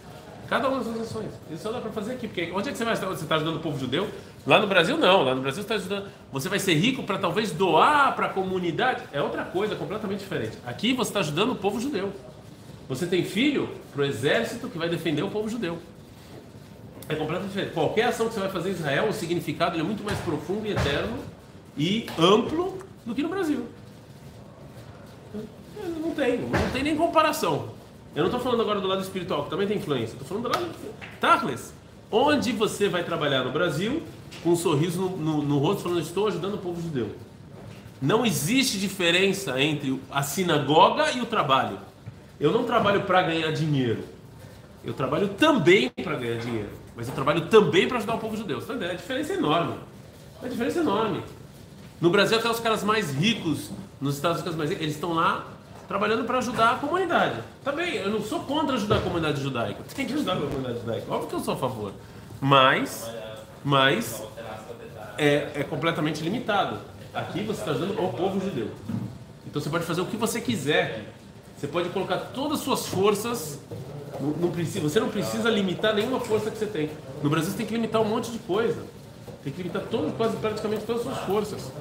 Cada 0.48 0.69
uma 0.69 0.76
das 0.78 0.87
suas 0.87 1.00
ações. 1.00 1.32
Isso 1.50 1.64
só 1.64 1.72
dá 1.72 1.81
para 1.81 1.90
fazer 1.90 2.12
aqui. 2.12 2.28
Porque 2.28 2.52
onde 2.52 2.69
é 2.69 2.72
que 2.72 2.78
você 2.78 2.84
vai 2.84 2.94
estar? 2.94 3.06
Você 3.08 3.25
está 3.25 3.34
ajudando 3.34 3.56
o 3.56 3.60
povo 3.60 3.76
judeu? 3.78 4.08
Lá 4.46 4.60
no 4.60 4.69
Brasil, 4.69 4.96
não. 4.96 5.22
Lá 5.25 5.34
no 5.34 5.40
Brasil, 5.40 5.62
você 5.62 5.75
está 5.75 5.75
ajudando. 5.75 6.08
Você 6.31 6.48
vai 6.48 6.60
ser 6.60 6.75
rico 6.75 7.02
para 7.02 7.19
talvez 7.19 7.50
doar 7.50 8.14
para 8.14 8.26
a 8.26 8.28
comunidade. 8.28 9.02
É 9.12 9.20
outra 9.20 9.44
coisa, 9.44 9.75
completamente 9.75 10.20
diferente. 10.20 10.56
Aqui 10.64 10.93
você 10.93 11.10
está 11.10 11.20
ajudando 11.20 11.50
o 11.50 11.56
povo 11.56 11.81
judeu. 11.81 12.12
Você 12.88 13.06
tem 13.06 13.25
filho 13.25 13.69
para 13.93 14.02
o 14.02 14.04
exército 14.04 14.69
que 14.69 14.78
vai 14.78 14.88
defender 14.88 15.22
o 15.22 15.31
povo 15.31 15.48
judeu. 15.48 15.81
É 17.08 17.14
completamente 17.14 17.50
diferente. 17.50 17.73
Qualquer 17.73 18.06
ação 18.06 18.29
que 18.29 18.35
você 18.35 18.41
vai 18.41 18.50
fazer 18.50 18.70
em 18.70 18.73
Israel, 18.73 19.08
o 19.08 19.12
significado 19.12 19.79
é 19.79 19.82
muito 19.82 20.03
mais 20.03 20.19
profundo 20.20 20.67
e 20.67 20.73
eterno 20.73 21.19
e 21.76 22.06
amplo 22.19 22.79
do 23.05 23.14
que 23.14 23.23
no 23.23 23.29
Brasil. 23.29 23.67
Não 26.00 26.11
tem, 26.12 26.38
não 26.38 26.70
tem 26.73 26.82
nem 26.82 26.97
comparação. 26.97 27.70
Eu 28.14 28.20
não 28.23 28.26
estou 28.26 28.41
falando 28.41 28.62
agora 28.62 28.81
do 28.81 28.88
lado 28.88 29.03
espiritual, 29.03 29.44
que 29.44 29.50
também 29.50 29.69
tem 29.69 29.76
influência. 29.76 30.14
Estou 30.14 30.26
falando 30.26 30.44
do 30.44 30.49
lado. 30.49 30.75
Tachles. 31.20 31.73
Onde 32.11 32.53
você 32.53 32.88
vai 32.88 33.05
trabalhar 33.05 33.44
no 33.44 33.53
Brasil 33.53 34.03
com 34.43 34.50
um 34.50 34.56
sorriso 34.56 35.00
no, 35.00 35.17
no, 35.17 35.43
no 35.43 35.58
rosto, 35.58 35.82
falando: 35.82 36.00
Estou 36.00 36.26
ajudando 36.29 36.55
o 36.55 36.58
povo 36.58 36.81
judeu. 36.81 37.11
Não 38.00 38.25
existe 38.25 38.79
diferença 38.79 39.61
entre 39.61 40.00
a 40.11 40.23
sinagoga 40.23 41.11
e 41.12 41.20
o 41.20 41.26
trabalho. 41.26 41.79
Eu 42.38 42.53
não 42.53 42.64
trabalho 42.64 43.03
para 43.03 43.23
ganhar 43.23 43.50
dinheiro. 43.53 44.05
Eu 44.86 44.94
trabalho 44.94 45.28
também 45.30 45.90
para 45.90 46.14
ganhar 46.14 46.38
dinheiro. 46.38 46.70
Mas 46.94 47.08
eu 47.08 47.14
trabalho 47.14 47.48
também 47.48 47.88
para 47.88 47.98
ajudar 47.98 48.14
o 48.14 48.18
povo 48.18 48.36
judeu. 48.36 48.60
Você 48.60 48.72
tá 48.72 48.86
A 48.86 48.94
diferença 48.94 49.32
é 49.32 49.36
enorme. 49.36 49.74
A 50.40 50.46
diferença 50.46 50.78
é 50.78 50.82
enorme. 50.82 51.22
No 52.00 52.08
Brasil, 52.08 52.38
até 52.38 52.48
os 52.48 52.60
caras 52.60 52.84
mais 52.84 53.12
ricos, 53.12 53.70
nos 54.00 54.14
Estados 54.14 54.38
Unidos, 54.38 54.56
mais 54.56 54.70
ricos, 54.70 54.84
eles 54.84 54.94
estão 54.94 55.12
lá 55.12 55.44
trabalhando 55.88 56.24
para 56.24 56.38
ajudar 56.38 56.72
a 56.72 56.74
comunidade. 56.76 57.40
Também, 57.64 57.96
eu 57.96 58.10
não 58.10 58.22
sou 58.22 58.40
contra 58.40 58.76
ajudar 58.76 58.98
a 58.98 59.00
comunidade 59.00 59.42
judaica. 59.42 59.82
Tem 59.94 60.06
que 60.06 60.12
ajudar 60.12 60.34
a 60.34 60.36
comunidade 60.36 60.78
judaica. 60.78 61.12
Óbvio 61.12 61.28
que 61.28 61.34
eu 61.34 61.40
sou 61.40 61.54
a 61.54 61.56
favor. 61.56 61.92
Mas, 62.40 63.10
mas 63.64 64.22
é, 65.18 65.50
é 65.54 65.64
completamente 65.64 66.22
limitado. 66.22 66.78
Aqui 67.12 67.42
você 67.42 67.60
está 67.60 67.72
ajudando 67.72 67.98
o 67.98 68.12
povo 68.12 68.38
judeu. 68.40 68.70
Então 69.46 69.60
você 69.60 69.68
pode 69.70 69.84
fazer 69.84 70.00
o 70.00 70.06
que 70.06 70.16
você 70.16 70.40
quiser. 70.40 71.12
Você 71.56 71.66
pode 71.66 71.88
colocar 71.88 72.18
todas 72.18 72.58
as 72.58 72.64
suas 72.64 72.86
forças. 72.86 73.58
Não, 74.20 74.31
não 74.31 74.50
você 74.50 75.00
não 75.00 75.08
precisa 75.08 75.50
limitar 75.50 75.94
nenhuma 75.94 76.20
força 76.20 76.50
que 76.50 76.58
você 76.58 76.67
tem. 76.67 76.91
No 77.23 77.29
Brasil 77.29 77.50
você 77.50 77.56
tem 77.56 77.67
que 77.67 77.75
limitar 77.75 78.00
um 78.00 78.05
monte 78.05 78.31
de 78.31 78.38
coisa. 78.38 78.82
Tem 79.43 79.53
que 79.53 79.58
limitar 79.62 79.82
todo, 79.91 80.17
quase 80.17 80.37
praticamente 80.37 80.85
todas 80.85 81.06
as 81.06 81.14
suas 81.14 81.26
forças. 81.26 81.73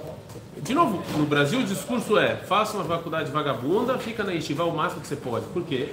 De 0.58 0.74
novo, 0.74 1.02
no 1.18 1.26
Brasil 1.26 1.60
o 1.60 1.64
discurso 1.64 2.18
é: 2.18 2.36
faça 2.36 2.78
uma 2.78 2.86
faculdade 2.86 3.32
vagabunda, 3.32 3.98
fica 3.98 4.24
na 4.24 4.32
yeshiva 4.32 4.64
o 4.66 4.76
máximo 4.76 5.02
que 5.02 5.08
você 5.08 5.16
pode. 5.16 5.46
Por 5.48 5.64
quê? 5.64 5.90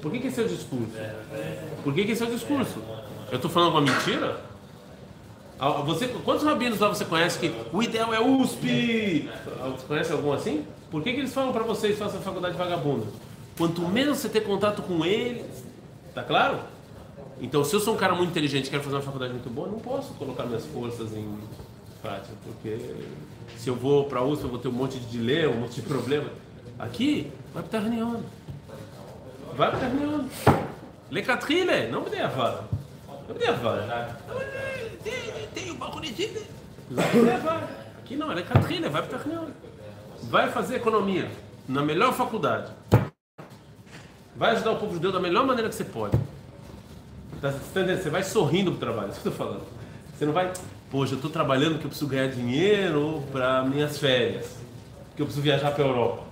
Por 0.00 0.12
que, 0.12 0.18
que 0.20 0.26
esse 0.28 0.40
é 0.40 0.44
o 0.44 0.48
discurso? 0.48 0.92
Por 1.82 1.94
que, 1.94 2.04
que 2.04 2.12
esse 2.12 2.22
é 2.22 2.26
o 2.26 2.30
discurso? 2.30 2.80
Eu 3.30 3.36
estou 3.36 3.50
falando 3.50 3.72
uma 3.72 3.80
mentira? 3.80 4.40
Ah, 5.58 5.70
você, 5.82 6.06
quantos 6.06 6.44
rabinos 6.44 6.78
lá 6.78 6.88
você 6.88 7.04
conhece 7.04 7.38
que 7.38 7.52
o 7.72 7.82
ideal 7.82 8.12
é 8.12 8.20
USP? 8.20 9.28
Você 9.72 9.86
conhece 9.86 10.12
algum 10.12 10.32
assim? 10.32 10.66
Por 10.90 11.02
que, 11.02 11.12
que 11.12 11.20
eles 11.20 11.32
falam 11.32 11.52
para 11.52 11.64
vocês 11.64 11.98
faça 11.98 12.18
a 12.18 12.20
faculdade 12.20 12.56
vagabunda? 12.56 13.06
Quanto 13.56 13.80
menos 13.82 14.18
você 14.18 14.28
ter 14.28 14.42
contato 14.42 14.82
com 14.82 15.04
eles, 15.04 15.64
tá 16.14 16.22
claro? 16.22 16.60
Então, 17.40 17.64
se 17.64 17.74
eu 17.74 17.80
sou 17.80 17.94
um 17.94 17.96
cara 17.96 18.14
muito 18.14 18.30
inteligente 18.30 18.68
quero 18.68 18.82
fazer 18.82 18.96
uma 18.96 19.02
faculdade 19.02 19.32
muito 19.32 19.48
boa, 19.48 19.66
não 19.68 19.78
posso 19.78 20.12
colocar 20.14 20.44
minhas 20.44 20.64
forças 20.66 21.14
em 21.14 21.38
prática, 22.02 22.34
porque 22.44 22.78
se 23.56 23.68
eu 23.68 23.74
vou 23.74 24.04
para 24.04 24.20
a 24.20 24.24
USP, 24.24 24.44
eu 24.44 24.50
vou 24.50 24.58
ter 24.58 24.68
um 24.68 24.72
monte 24.72 24.98
de 24.98 25.06
dilema, 25.06 25.54
um 25.54 25.60
monte 25.60 25.76
de 25.76 25.82
problema. 25.82 26.28
Aqui, 26.78 27.32
vai 27.54 27.62
para 27.62 27.80
Tarnion. 27.80 28.20
Vai 29.54 29.70
para 29.70 29.80
Tarnion. 29.80 30.24
Lecatrile, 31.10 31.88
não 31.90 32.02
me 32.02 32.10
dê 32.10 32.20
a 32.20 32.28
vara. 32.28 32.64
Não 33.26 33.34
me 33.34 33.40
dê 33.40 33.46
a 33.48 33.52
vara. 33.52 34.18
Tem 35.54 35.70
o 35.70 35.74
banco 35.74 36.00
de 36.00 36.08
Chile. 36.14 36.46
Aqui 37.98 38.16
não, 38.16 38.30
é 38.30 38.34
Lecatrile, 38.34 38.88
vai 38.88 39.02
para 39.02 39.18
Tarnion. 39.18 39.46
Vai 40.24 40.50
fazer 40.50 40.76
economia 40.76 41.30
na 41.66 41.82
melhor 41.82 42.12
faculdade. 42.12 42.70
Vai 44.36 44.52
ajudar 44.52 44.72
o 44.72 44.76
povo 44.76 44.92
judeu 44.94 45.10
da 45.10 45.20
melhor 45.20 45.46
maneira 45.46 45.68
que 45.68 45.74
você 45.74 45.84
pode. 45.84 46.18
Tá, 47.40 47.50
você 47.50 48.10
vai 48.10 48.22
sorrindo 48.22 48.70
pro 48.72 48.80
trabalho, 48.80 49.08
é 49.08 49.10
isso 49.12 49.20
que 49.20 49.28
eu 49.28 49.32
estou 49.32 49.46
falando. 49.46 49.64
Você 50.16 50.26
não 50.26 50.32
vai, 50.32 50.52
poxa, 50.90 51.12
eu 51.12 51.16
estou 51.16 51.30
trabalhando 51.30 51.72
porque 51.72 51.86
eu 51.86 51.90
preciso 51.90 52.10
ganhar 52.10 52.28
dinheiro 52.28 53.22
para 53.32 53.62
minhas 53.64 53.98
férias, 53.98 54.56
porque 55.08 55.22
eu 55.22 55.26
preciso 55.26 55.42
viajar 55.42 55.70
para 55.70 55.84
a 55.84 55.86
Europa. 55.86 56.22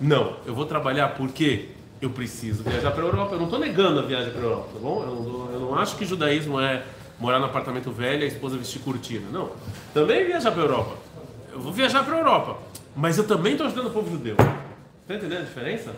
Não, 0.00 0.36
eu 0.44 0.54
vou 0.54 0.66
trabalhar 0.66 1.10
porque 1.10 1.68
eu 2.00 2.10
preciso 2.10 2.64
viajar 2.64 2.90
para 2.90 3.04
a 3.04 3.06
Europa. 3.06 3.34
Eu 3.34 3.38
não 3.38 3.44
estou 3.44 3.60
negando 3.60 4.00
a 4.00 4.02
viagem 4.02 4.32
para 4.32 4.40
a 4.40 4.44
Europa, 4.44 4.68
tá 4.74 4.78
bom? 4.80 5.02
Eu 5.02 5.14
não, 5.14 5.52
eu 5.52 5.60
não, 5.60 5.74
acho 5.76 5.96
que 5.96 6.04
judaísmo 6.04 6.60
é 6.60 6.82
morar 7.20 7.38
no 7.38 7.44
apartamento 7.44 7.92
velho 7.92 8.22
e 8.22 8.24
a 8.24 8.26
esposa 8.26 8.56
vestir 8.56 8.80
cortina. 8.80 9.26
Não. 9.30 9.50
Também 9.94 10.26
viajar 10.26 10.50
para 10.50 10.62
a 10.62 10.64
Europa. 10.64 10.96
Eu 11.52 11.60
vou 11.60 11.72
viajar 11.72 12.04
para 12.04 12.16
a 12.16 12.18
Europa, 12.18 12.58
mas 12.96 13.18
eu 13.18 13.26
também 13.26 13.52
estou 13.52 13.68
ajudando 13.68 13.86
o 13.86 13.90
povo 13.90 14.10
judeu. 14.10 14.34
Está 15.02 15.14
entendendo 15.14 15.42
a 15.42 15.44
diferença? 15.44 15.92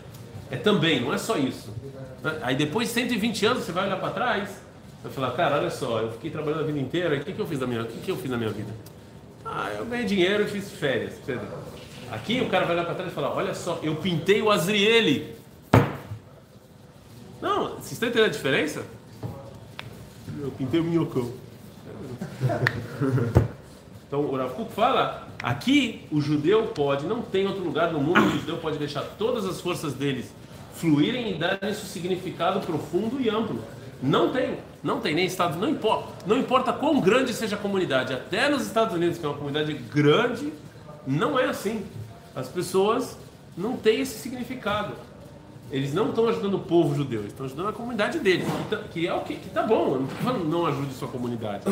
É 0.54 0.56
também, 0.56 1.00
não 1.00 1.12
é 1.12 1.18
só 1.18 1.37
isso. 1.37 1.68
Aí 2.40 2.54
depois 2.54 2.88
de 2.88 2.94
120 2.94 3.46
anos 3.46 3.64
você 3.64 3.73
vai 3.73 3.87
olhar 3.87 3.99
para 3.99 4.11
trás 4.11 4.49
vai 5.02 5.12
falar, 5.12 5.32
cara, 5.32 5.56
olha 5.56 5.70
só, 5.70 6.00
eu 6.00 6.12
fiquei 6.12 6.30
trabalhando 6.30 6.61
a 6.61 6.66
vida 6.66 6.78
inteira, 6.78 7.16
o 7.16 7.20
que, 7.20 7.32
que 7.32 7.38
eu 7.38 7.46
fiz 7.46 7.61
na 7.61 7.66
minha, 7.66 7.82
o 7.82 7.87
que, 7.87 7.99
que 7.99 8.11
eu 8.11 8.16
fiz 8.16 8.30
na 8.30 8.38
minha 8.38 8.50
vida? 8.50 8.73
Ah, 9.44 9.70
eu 9.76 9.84
ganhei 9.84 10.06
dinheiro 10.06 10.44
e 10.44 10.46
fiz 10.46 10.70
férias. 10.70 11.12
Aqui 12.11 12.40
o 12.40 12.49
cara 12.49 12.64
vai 12.64 12.75
olhar 12.75 12.87
para 12.87 12.94
trás 12.94 13.11
e 13.11 13.14
falar, 13.14 13.34
olha 13.34 13.54
só, 13.54 13.80
eu 13.82 13.96
pintei 13.96 14.40
o 14.40 14.50
Azriele. 14.50 15.34
Não, 17.42 17.70
vocês 17.75 17.92
estão 17.92 18.08
entendendo 18.08 18.28
a 18.28 18.32
diferença? 18.32 18.87
Eu 20.40 20.50
pintei 20.52 20.80
o 20.80 20.84
minhocão. 20.84 21.30
Então 24.06 24.26
o 24.26 24.37
Rav 24.37 24.52
Kuk 24.52 24.73
fala, 24.73 25.26
aqui 25.42 26.06
o 26.12 26.20
judeu 26.20 26.68
pode, 26.68 27.04
não 27.04 27.20
tem 27.20 27.49
outro 27.49 27.64
lugar 27.64 27.92
no 27.92 27.99
mundo 27.99 28.30
que 28.30 28.37
o 28.37 28.40
judeu 28.40 28.58
pode 28.58 28.78
deixar 28.78 29.02
todas 29.18 29.44
as 29.44 29.61
forças 29.61 29.92
deles 29.92 30.32
fluírem 30.75 31.33
e 31.33 31.38
darem 31.38 31.71
isso 31.71 31.87
significado 31.87 32.61
profundo 32.61 33.21
e 33.21 33.28
amplo. 33.28 33.62
Não 34.02 34.31
tem, 34.31 34.59
não 34.83 35.00
tem 35.00 35.14
nem 35.14 35.25
Estados 35.25 35.57
não 35.57 35.69
importa, 35.69 36.09
não 36.26 36.37
importa 36.37 36.73
quão 36.73 37.00
grande 37.00 37.33
seja 37.33 37.57
a 37.57 37.59
comunidade, 37.59 38.12
até 38.12 38.49
nos 38.49 38.66
Estados 38.66 38.95
Unidos, 38.95 39.19
que 39.19 39.25
é 39.25 39.28
uma 39.28 39.38
comunidade 39.38 39.73
grande, 39.73 40.52
não 41.07 41.38
é 41.38 41.47
assim. 41.47 41.85
As 42.35 42.49
pessoas 42.49 43.16
não 43.57 43.76
têm 43.76 44.00
esse 44.00 44.19
significado. 44.19 44.95
eles 45.71 45.95
não 45.95 46.11
estão 46.11 46.28
ajudando 46.28 46.54
o 46.54 46.59
povo 46.59 46.95
judeu, 46.95 47.25
estão 47.25 47.47
ajudando 47.47 47.69
a 47.69 47.73
comunidade 47.73 48.19
deles, 48.19 48.47
que, 48.47 48.76
tá, 48.76 48.83
que 48.93 49.07
é 49.07 49.14
o 49.14 49.21
que, 49.21 49.37
que 49.37 49.49
tá 49.49 49.62
bom, 49.62 49.95
eu 49.95 50.00
não 50.00 50.09
falando 50.09 50.45
não 50.45 50.66
ajude 50.66 50.93
sua 50.93 51.09
comunidade, 51.09 51.64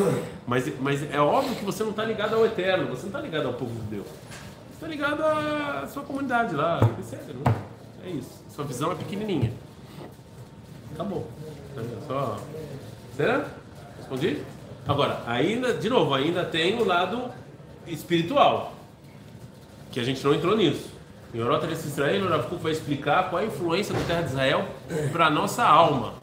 mas, 0.47 0.71
mas 0.79 1.03
é 1.13 1.19
óbvio 1.19 1.55
que 1.55 1.63
você 1.63 1.83
não 1.83 1.91
está 1.91 2.03
ligado 2.03 2.35
ao 2.35 2.45
eterno, 2.45 2.87
você 2.87 3.01
não 3.01 3.09
está 3.09 3.21
ligado 3.21 3.47
ao 3.47 3.53
povo 3.53 3.71
judeu, 3.75 4.03
você 4.03 4.73
está 4.73 4.87
ligado 4.87 5.21
à 5.21 5.87
sua 5.87 6.03
comunidade 6.03 6.55
lá, 6.55 6.79
etc. 6.99 7.21
Né? 7.27 7.53
É 8.03 8.09
isso, 8.09 8.43
sua 8.53 8.65
visão 8.65 8.91
é 8.91 8.95
pequenininha. 8.95 9.53
Acabou. 10.93 11.27
Só... 12.07 12.37
Será? 13.15 13.47
Respondi? 13.97 14.41
Agora, 14.87 15.23
ainda, 15.25 15.73
de 15.73 15.89
novo, 15.89 16.13
ainda 16.13 16.43
tem 16.43 16.79
o 16.81 16.83
lado 16.83 17.31
espiritual, 17.87 18.73
que 19.91 19.99
a 19.99 20.03
gente 20.03 20.23
não 20.23 20.33
entrou 20.33 20.57
nisso. 20.57 20.91
Em 21.33 21.37
Eurota 21.39 21.65
de 21.65 21.73
Israel, 21.73 22.25
o 22.25 22.29
Rav 22.29 22.47
vai 22.57 22.71
explicar 22.71 23.29
qual 23.29 23.41
é 23.41 23.45
a 23.45 23.47
influência 23.47 23.93
da 23.93 24.01
terra 24.01 24.21
de 24.21 24.29
Israel 24.29 24.67
para 25.11 25.27
a 25.27 25.29
nossa 25.29 25.63
alma. 25.63 26.13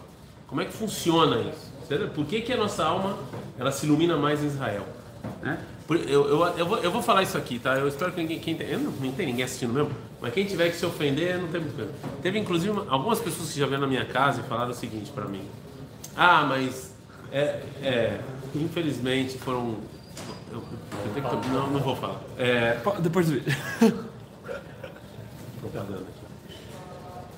Como 0.46 0.60
é 0.60 0.66
que 0.66 0.72
funciona 0.72 1.40
isso? 1.40 1.70
Por 2.14 2.26
que, 2.26 2.42
que 2.42 2.52
a 2.52 2.56
nossa 2.56 2.84
alma 2.84 3.18
ela 3.58 3.72
se 3.72 3.86
ilumina 3.86 4.16
mais 4.16 4.44
em 4.44 4.46
Israel? 4.46 4.84
Né? 5.42 5.58
Eu, 5.90 6.28
eu, 6.28 6.46
eu, 6.56 6.66
vou, 6.66 6.78
eu 6.78 6.90
vou 6.92 7.02
falar 7.02 7.24
isso 7.24 7.36
aqui, 7.36 7.58
tá? 7.58 7.76
Eu 7.76 7.88
espero 7.88 8.12
que 8.12 8.20
ninguém. 8.20 8.38
Quem 8.38 8.54
tem, 8.54 8.78
não, 8.78 8.92
não 8.92 9.12
tem 9.12 9.26
ninguém 9.26 9.44
assistindo 9.44 9.72
mesmo, 9.72 9.90
mas 10.20 10.32
quem 10.32 10.46
tiver 10.46 10.70
que 10.70 10.76
se 10.76 10.86
ofender, 10.86 11.36
não 11.38 11.48
tem 11.48 11.60
muito 11.60 11.74
problema. 11.74 11.98
Teve 12.22 12.38
inclusive 12.38 12.70
uma, 12.70 12.86
algumas 12.88 13.18
pessoas 13.18 13.52
que 13.52 13.58
já 13.58 13.66
vieram 13.66 13.82
na 13.82 13.88
minha 13.88 14.04
casa 14.04 14.40
e 14.40 14.44
falaram 14.44 14.70
o 14.70 14.74
seguinte 14.74 15.10
para 15.10 15.24
mim: 15.24 15.42
Ah, 16.16 16.46
mas. 16.48 16.94
É, 17.32 17.62
é, 17.82 18.20
infelizmente 18.54 19.36
foram. 19.38 19.78
Eu, 20.52 20.62
eu 21.16 21.40
que, 21.40 21.48
não, 21.48 21.70
não 21.70 21.80
vou 21.80 21.96
falar. 21.96 22.20
É, 22.38 22.78
Depois 23.00 23.26
do 23.26 23.32
vídeo. 23.32 23.52
propaganda 25.60 26.00
aqui. 26.00 26.56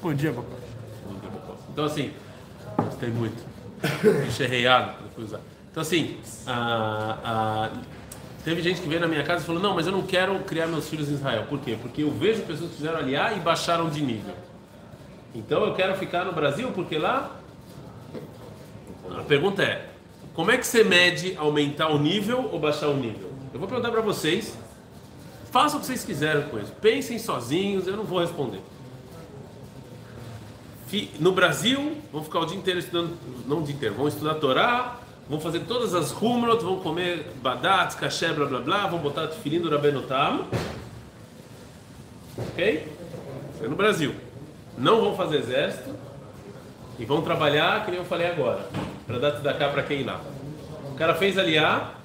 Bom 0.03 0.15
dia, 0.15 0.33
papai. 0.33 0.59
Bom 1.07 1.21
dia, 1.21 1.31
papai. 1.31 1.57
Então, 1.73 1.85
assim, 1.85 2.13
gostei 2.77 3.11
muito. 3.11 3.43
Enxerreiado, 4.29 4.95
usar. 5.19 5.41
Então, 5.71 5.81
assim, 5.81 6.19
a, 6.47 7.19
a, 7.25 7.71
teve 8.45 8.63
gente 8.63 8.81
que 8.81 8.89
veio 8.89 9.01
na 9.01 9.09
minha 9.09 9.23
casa 9.23 9.43
e 9.43 9.47
falou: 9.47 9.61
Não, 9.61 9.75
mas 9.75 9.87
eu 9.87 9.93
não 9.93 10.03
quero 10.03 10.39
criar 10.41 10.67
meus 10.67 10.89
filhos 10.89 11.09
em 11.11 11.15
Israel. 11.15 11.47
Por 11.49 11.61
quê? 11.61 11.77
Porque 11.81 12.03
eu 12.03 12.11
vejo 12.11 12.43
pessoas 12.43 12.71
que 12.71 12.77
fizeram 12.77 12.99
aliar 12.99 13.37
e 13.37 13.41
baixaram 13.41 13.89
de 13.89 14.03
nível. 14.03 14.35
Então, 15.35 15.65
eu 15.65 15.75
quero 15.75 15.97
ficar 15.97 16.25
no 16.25 16.33
Brasil 16.33 16.71
porque 16.73 16.99
lá. 16.99 17.37
A 19.19 19.23
pergunta 19.23 19.63
é: 19.63 19.91
Como 20.35 20.51
é 20.51 20.59
que 20.59 20.67
você 20.67 20.85
mede 20.85 21.37
aumentar 21.37 21.89
o 21.89 21.99
nível 21.99 22.49
ou 22.53 22.59
baixar 22.59 22.89
o 22.89 22.97
nível? 22.97 23.31
Eu 23.53 23.61
vou 23.61 23.69
perguntar 23.69 23.91
para 23.91 24.01
vocês 24.01 24.57
Façam 25.53 25.77
o 25.77 25.81
que 25.83 25.87
vocês 25.87 26.03
quiserem 26.03 26.49
com 26.49 26.59
isso. 26.59 26.73
Pensem 26.81 27.19
sozinhos, 27.19 27.87
eu 27.87 27.95
não 27.95 28.05
vou 28.05 28.21
responder. 28.21 28.63
No 31.21 31.33
Brasil, 31.33 31.99
vão 32.11 32.25
ficar 32.25 32.41
o 32.41 32.47
dia 32.47 32.57
inteiro 32.57 32.79
estudando, 32.79 33.19
não 33.47 33.59
o 33.59 33.63
dia 33.63 33.75
inteiro, 33.75 33.95
vão 33.95 34.09
estudar 34.09 34.35
Torá, 34.37 34.99
vão 35.33 35.41
fazer 35.41 35.61
todas 35.61 35.95
as 35.95 36.11
rumrot, 36.11 36.63
vão 36.63 36.79
comer 36.81 37.27
badates, 37.43 37.97
caché, 37.97 38.35
blá 38.35 38.45
blá 38.45 38.61
blá, 38.61 38.87
vão 38.87 38.99
botar 38.99 39.29
tefilim 39.29 39.63
do 39.63 39.71
Rabbeinu 39.71 40.03
Tam. 40.03 40.45
Ok? 42.37 42.87
Isso 43.55 43.65
é 43.65 43.67
no 43.67 43.75
Brasil. 43.75 44.15
Não 44.77 45.01
vão 45.01 45.17
fazer 45.17 45.39
exército 45.39 45.97
e 46.99 47.07
vão 47.07 47.23
trabalhar, 47.23 47.83
que 47.83 47.91
nem 47.91 47.99
eu 47.99 48.05
falei 48.05 48.27
agora, 48.27 48.69
para 49.07 49.19
dar 49.19 49.31
da 49.31 49.55
cá 49.55 49.71
para 49.71 49.83
quem 49.83 50.05
lá. 50.05 50.21
O 50.91 50.97
cara 50.97 51.15
fez 51.15 51.39
aliar, 51.39 51.99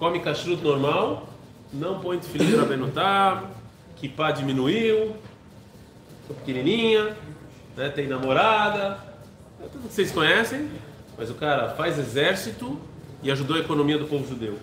come 0.00 0.18
kashrut 0.18 0.60
normal, 0.60 1.28
não 1.72 2.00
põe 2.00 2.18
tefilim 2.18 2.56
para 2.56 2.64
benotar, 2.64 3.44
que 3.94 4.08
pá 4.08 4.32
diminuiu, 4.32 5.14
pequenininha, 6.26 7.16
né, 7.76 7.90
tem 7.90 8.08
namorada, 8.08 8.98
é 9.62 9.68
tudo 9.68 9.86
que 9.86 9.94
vocês 9.94 10.10
conhecem, 10.10 10.68
mas 11.20 11.28
o 11.28 11.34
cara 11.34 11.68
faz 11.74 11.98
exército 11.98 12.80
e 13.22 13.30
ajudou 13.30 13.56
a 13.56 13.60
economia 13.60 13.98
do 13.98 14.06
povo 14.06 14.26
judeu. 14.26 14.58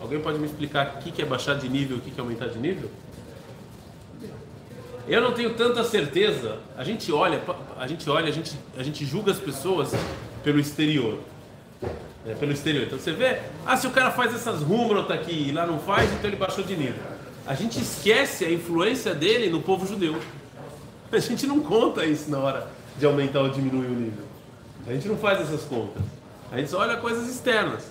Alguém 0.00 0.20
pode 0.20 0.36
me 0.38 0.46
explicar 0.46 0.96
o 0.96 0.98
que 0.98 1.22
é 1.22 1.24
baixar 1.24 1.54
de 1.54 1.68
nível 1.68 1.96
e 1.96 2.00
o 2.00 2.02
que 2.02 2.18
é 2.18 2.20
aumentar 2.20 2.48
de 2.48 2.58
nível? 2.58 2.90
Eu 5.06 5.22
não 5.22 5.32
tenho 5.32 5.54
tanta 5.54 5.84
certeza. 5.84 6.58
A 6.76 6.82
gente 6.82 7.12
olha, 7.12 7.40
a 7.78 7.86
gente 7.86 8.10
olha, 8.10 8.28
a 8.28 8.32
gente, 8.32 8.58
a 8.76 8.82
gente 8.82 9.06
julga 9.06 9.30
as 9.30 9.38
pessoas 9.38 9.94
pelo 10.42 10.58
exterior 10.58 11.20
é, 12.26 12.34
pelo 12.34 12.52
exterior. 12.52 12.84
Então 12.84 12.98
você 12.98 13.12
vê, 13.12 13.38
ah, 13.64 13.76
se 13.76 13.86
o 13.86 13.90
cara 13.90 14.10
faz 14.10 14.34
essas 14.34 14.60
rumrotas 14.62 15.16
aqui 15.16 15.48
e 15.48 15.52
lá 15.52 15.64
não 15.64 15.78
faz, 15.78 16.12
então 16.12 16.28
ele 16.28 16.36
baixou 16.36 16.64
de 16.64 16.74
nível. 16.74 17.00
A 17.46 17.54
gente 17.54 17.80
esquece 17.80 18.44
a 18.44 18.50
influência 18.50 19.14
dele 19.14 19.48
no 19.48 19.62
povo 19.62 19.86
judeu. 19.86 20.18
A 21.12 21.18
gente 21.20 21.46
não 21.46 21.60
conta 21.60 22.04
isso 22.04 22.28
na 22.28 22.38
hora 22.38 22.66
de 22.98 23.06
aumentar 23.06 23.42
ou 23.42 23.48
diminuir 23.48 23.86
o 23.86 23.90
nível. 23.90 24.24
A 24.86 24.92
gente 24.92 25.08
não 25.08 25.16
faz 25.16 25.40
essas 25.40 25.62
contas. 25.62 26.02
A 26.50 26.58
gente 26.58 26.70
só 26.70 26.80
olha 26.80 26.96
coisas 26.96 27.28
externas. 27.28 27.90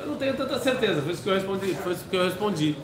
Eu 0.00 0.06
não 0.06 0.16
tenho 0.16 0.36
tanta 0.36 0.58
certeza, 0.58 1.02
foi 1.02 1.12
isso 1.12 1.22
que 1.22 1.28
eu 1.28 1.34
respondi. 1.34 1.74
Foi 1.74 1.92
isso 1.92 2.04
que 2.08 2.16
eu 2.16 2.24
respondi. 2.24 2.76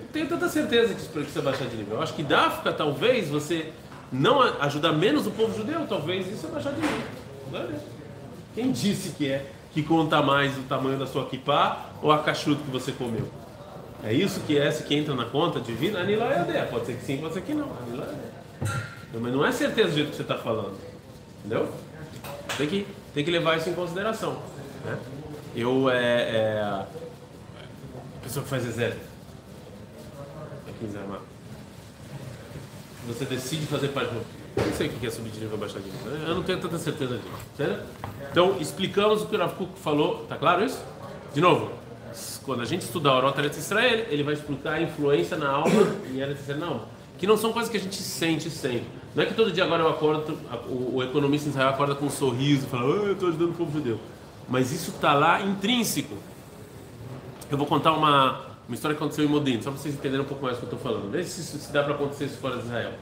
Não 0.00 0.08
tenho 0.12 0.28
tanta 0.28 0.48
certeza 0.48 0.94
que 0.94 1.00
isso 1.00 1.10
precisa 1.10 1.42
baixar 1.42 1.66
de 1.66 1.76
nível. 1.76 1.96
Eu 1.96 2.02
acho 2.02 2.14
que 2.14 2.22
Dáfrica, 2.22 2.72
talvez, 2.72 3.28
você 3.28 3.72
não 4.10 4.40
ajudar 4.40 4.92
menos 4.92 5.26
o 5.26 5.30
povo 5.30 5.56
judeu, 5.56 5.86
talvez 5.88 6.26
isso 6.26 6.46
é 6.46 6.50
baixar 6.50 6.72
de 6.72 6.80
nível. 6.80 7.78
Quem 8.54 8.72
disse 8.72 9.10
que 9.10 9.30
é? 9.30 9.46
que 9.72 9.82
conta 9.82 10.22
mais 10.22 10.56
o 10.58 10.62
tamanho 10.62 10.98
da 10.98 11.06
sua 11.06 11.26
kippah 11.26 11.90
ou 12.02 12.10
a 12.10 12.18
cachuta 12.18 12.62
que 12.64 12.70
você 12.70 12.92
comeu? 12.92 13.28
É 14.02 14.12
isso 14.12 14.40
que 14.40 14.56
é 14.56 14.66
essa 14.66 14.82
que 14.82 14.94
entra 14.94 15.14
na 15.14 15.24
conta 15.24 15.60
divina? 15.60 16.00
Anila 16.00 16.24
é. 16.24 16.62
Pode 16.70 16.86
ser 16.86 16.94
que 16.94 17.04
sim, 17.04 17.18
pode 17.18 17.34
ser 17.34 17.42
que 17.42 17.52
não. 17.54 17.68
Anila 17.82 18.04
é 18.04 19.18
Mas 19.18 19.32
não 19.32 19.44
é 19.44 19.52
certeza 19.52 19.88
do 19.88 19.94
jeito 19.94 20.10
que 20.10 20.16
você 20.16 20.22
está 20.22 20.36
falando. 20.36 20.76
Entendeu? 21.40 21.68
Tem 22.56 22.66
que, 22.66 22.86
tem 23.14 23.24
que 23.24 23.30
levar 23.30 23.58
isso 23.58 23.68
em 23.68 23.74
consideração. 23.74 24.42
Né? 24.84 24.98
Eu, 25.54 25.90
é, 25.90 25.96
é, 25.96 26.60
a 26.60 26.86
pessoa 28.22 28.42
que 28.42 28.50
faz 28.50 28.66
exército, 28.66 29.08
você 33.06 33.24
decide 33.24 33.66
fazer 33.66 33.88
parte 33.88 34.12
do 34.12 34.38
não 34.56 34.72
sei 34.72 34.88
o 34.88 34.90
que 34.90 35.06
é 35.06 35.10
subir 35.10 35.30
de 35.30 35.40
nível 35.40 35.56
baixar 35.56 35.78
de 35.80 35.88
nível. 35.88 36.12
Eu 36.12 36.34
não 36.34 36.42
tenho 36.42 36.60
tanta 36.60 36.78
certeza 36.78 37.16
disso. 37.16 37.28
Certo? 37.56 37.86
Então, 38.30 38.56
explicamos 38.60 39.22
o 39.22 39.26
que 39.26 39.36
o 39.36 39.38
Rav 39.38 39.54
falou. 39.76 40.26
Tá 40.28 40.36
claro 40.36 40.64
isso? 40.64 40.82
De 41.32 41.40
novo, 41.40 41.70
quando 42.44 42.62
a 42.62 42.64
gente 42.64 42.82
estudar 42.82 43.18
o 43.18 43.20
Rota 43.20 43.40
Eretz 43.40 43.58
Israel, 43.58 44.06
ele 44.08 44.22
vai 44.22 44.34
explicar 44.34 44.74
a 44.74 44.82
influência 44.82 45.36
na 45.36 45.48
alma 45.48 45.94
e 46.10 46.20
Eretz 46.20 46.40
Israel 46.40 46.58
na. 46.58 46.80
Que 47.18 47.26
não 47.26 47.36
são 47.36 47.52
coisas 47.52 47.70
que 47.70 47.76
a 47.76 47.80
gente 47.80 47.96
sente 47.96 48.50
sempre. 48.50 48.88
Não 49.14 49.22
é 49.22 49.26
que 49.26 49.34
todo 49.34 49.50
dia 49.50 49.64
agora 49.64 49.82
eu 49.82 49.88
acordo, 49.88 50.38
o, 50.68 51.02
economista 51.02 51.48
em 51.48 51.50
Israel 51.50 51.70
acorda 51.70 51.94
com 51.94 52.06
um 52.06 52.10
sorriso 52.10 52.66
e 52.66 52.70
fala, 52.70 52.84
oh, 52.84 53.06
eu 53.06 53.12
estou 53.12 53.28
ajudando 53.28 53.50
o 53.50 53.54
povo 53.54 53.72
judeu. 53.72 53.98
Mas 54.48 54.72
isso 54.72 54.90
está 54.90 55.14
lá 55.14 55.40
intrínseco. 55.42 56.14
Eu 57.50 57.56
vou 57.56 57.66
contar 57.66 57.92
uma, 57.92 58.40
uma 58.68 58.74
história 58.74 58.96
que 58.96 59.02
aconteceu 59.02 59.24
em 59.24 59.28
Modin, 59.28 59.60
só 59.62 59.70
para 59.70 59.80
vocês 59.80 59.94
entenderem 59.94 60.24
um 60.24 60.28
pouco 60.28 60.44
mais 60.44 60.56
o 60.56 60.60
que 60.60 60.66
eu 60.66 60.76
estou 60.76 60.78
falando. 60.78 61.10
Veja 61.10 61.28
se, 61.28 61.42
se 61.42 61.72
dá 61.72 61.82
para 61.82 61.94
acontecer 61.94 62.26
isso 62.26 62.38
fora 62.38 62.58
de 62.58 62.64
Israel. 62.64 62.92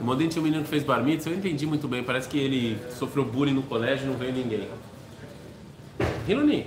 O 0.00 0.04
Modem 0.04 0.28
tinha 0.28 0.40
um 0.40 0.44
menino 0.44 0.64
que 0.64 0.68
fez 0.68 0.82
bar 0.82 1.02
mitzvah, 1.02 1.30
eu 1.30 1.38
entendi 1.38 1.64
muito 1.64 1.86
bem, 1.86 2.02
parece 2.02 2.28
que 2.28 2.38
ele 2.38 2.78
sofreu 2.98 3.24
bullying 3.24 3.54
no 3.54 3.62
colégio 3.62 4.06
e 4.06 4.08
não 4.08 4.16
veio 4.16 4.32
ninguém. 4.32 4.68
Hiluni. 6.26 6.66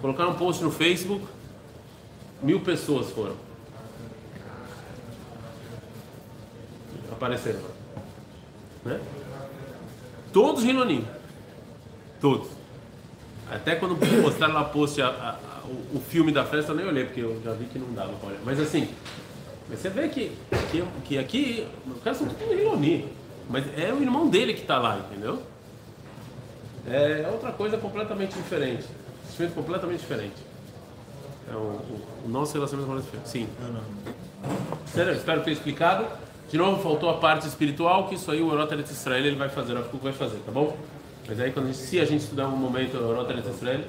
Colocaram 0.00 0.30
um 0.30 0.34
post 0.34 0.62
no 0.64 0.70
Facebook, 0.70 1.24
mil 2.42 2.60
pessoas 2.60 3.10
foram. 3.10 3.36
Apareceram. 7.12 7.75
Né? 8.86 9.00
Todos 10.32 10.64
Hiluni. 10.64 11.04
Todos. 12.20 12.48
Até 13.50 13.74
quando 13.76 13.96
postaram 14.22 14.54
lá 14.54 14.64
post 14.64 15.00
a, 15.02 15.08
a, 15.08 15.30
a, 15.30 15.66
o, 15.66 15.96
o, 15.96 16.00
filme 16.00 16.32
da 16.32 16.44
festa, 16.44 16.72
eu 16.72 16.76
nem 16.76 16.86
olhei, 16.86 17.04
porque 17.04 17.20
eu 17.20 17.40
já 17.44 17.52
vi 17.52 17.66
que 17.66 17.78
não 17.78 17.92
dava 17.92 18.12
pra 18.14 18.28
olhar. 18.28 18.40
Mas 18.44 18.60
assim, 18.60 18.88
mas 19.68 19.80
você 19.80 19.88
vê 19.88 20.08
que, 20.08 20.32
que, 20.70 20.84
que 21.04 21.18
aqui, 21.18 21.66
os 21.86 22.02
caras 22.02 22.18
são 22.18 22.28
tudo 22.28 22.52
Hiloni. 22.52 23.08
Mas 23.48 23.64
é 23.78 23.92
o 23.92 24.02
irmão 24.02 24.28
dele 24.28 24.54
que 24.54 24.62
está 24.62 24.78
lá, 24.78 24.98
entendeu? 24.98 25.42
É 26.88 27.28
outra 27.32 27.52
coisa 27.52 27.76
completamente 27.76 28.34
diferente. 28.34 28.84
Sentimento 29.28 29.54
completamente 29.54 30.00
diferente. 30.00 30.36
É 31.50 31.54
o, 31.54 31.58
o, 31.58 32.00
o 32.24 32.28
nosso 32.28 32.54
relacionamento 32.54 32.98
é 32.98 33.00
diferente. 33.00 33.28
Sim. 33.28 33.48
Não, 33.60 33.72
não. 33.72 33.82
Sério, 34.86 35.12
espero 35.12 35.42
ter 35.42 35.52
explicado. 35.52 36.06
De 36.50 36.56
novo, 36.56 36.82
faltou 36.82 37.10
a 37.10 37.14
parte 37.14 37.46
espiritual, 37.46 38.08
que 38.08 38.14
isso 38.14 38.30
aí 38.30 38.40
o 38.40 38.50
Eurota 38.50 38.76
de 38.76 38.82
Israel 38.90 39.24
ele 39.24 39.36
vai 39.36 39.48
fazer, 39.48 39.74
o 39.74 39.78
Afuk 39.78 40.02
vai 40.02 40.12
fazer, 40.12 40.38
tá 40.38 40.52
bom? 40.52 40.76
Mas 41.28 41.40
aí, 41.40 41.50
quando 41.50 41.66
a 41.66 41.72
gente, 41.72 41.78
se 41.78 41.98
a 41.98 42.04
gente 42.04 42.22
estudar 42.22 42.46
um 42.46 42.56
momento 42.56 42.96
o 42.96 43.00
Eurota 43.00 43.34
de 43.34 43.48
Israel, 43.48 43.80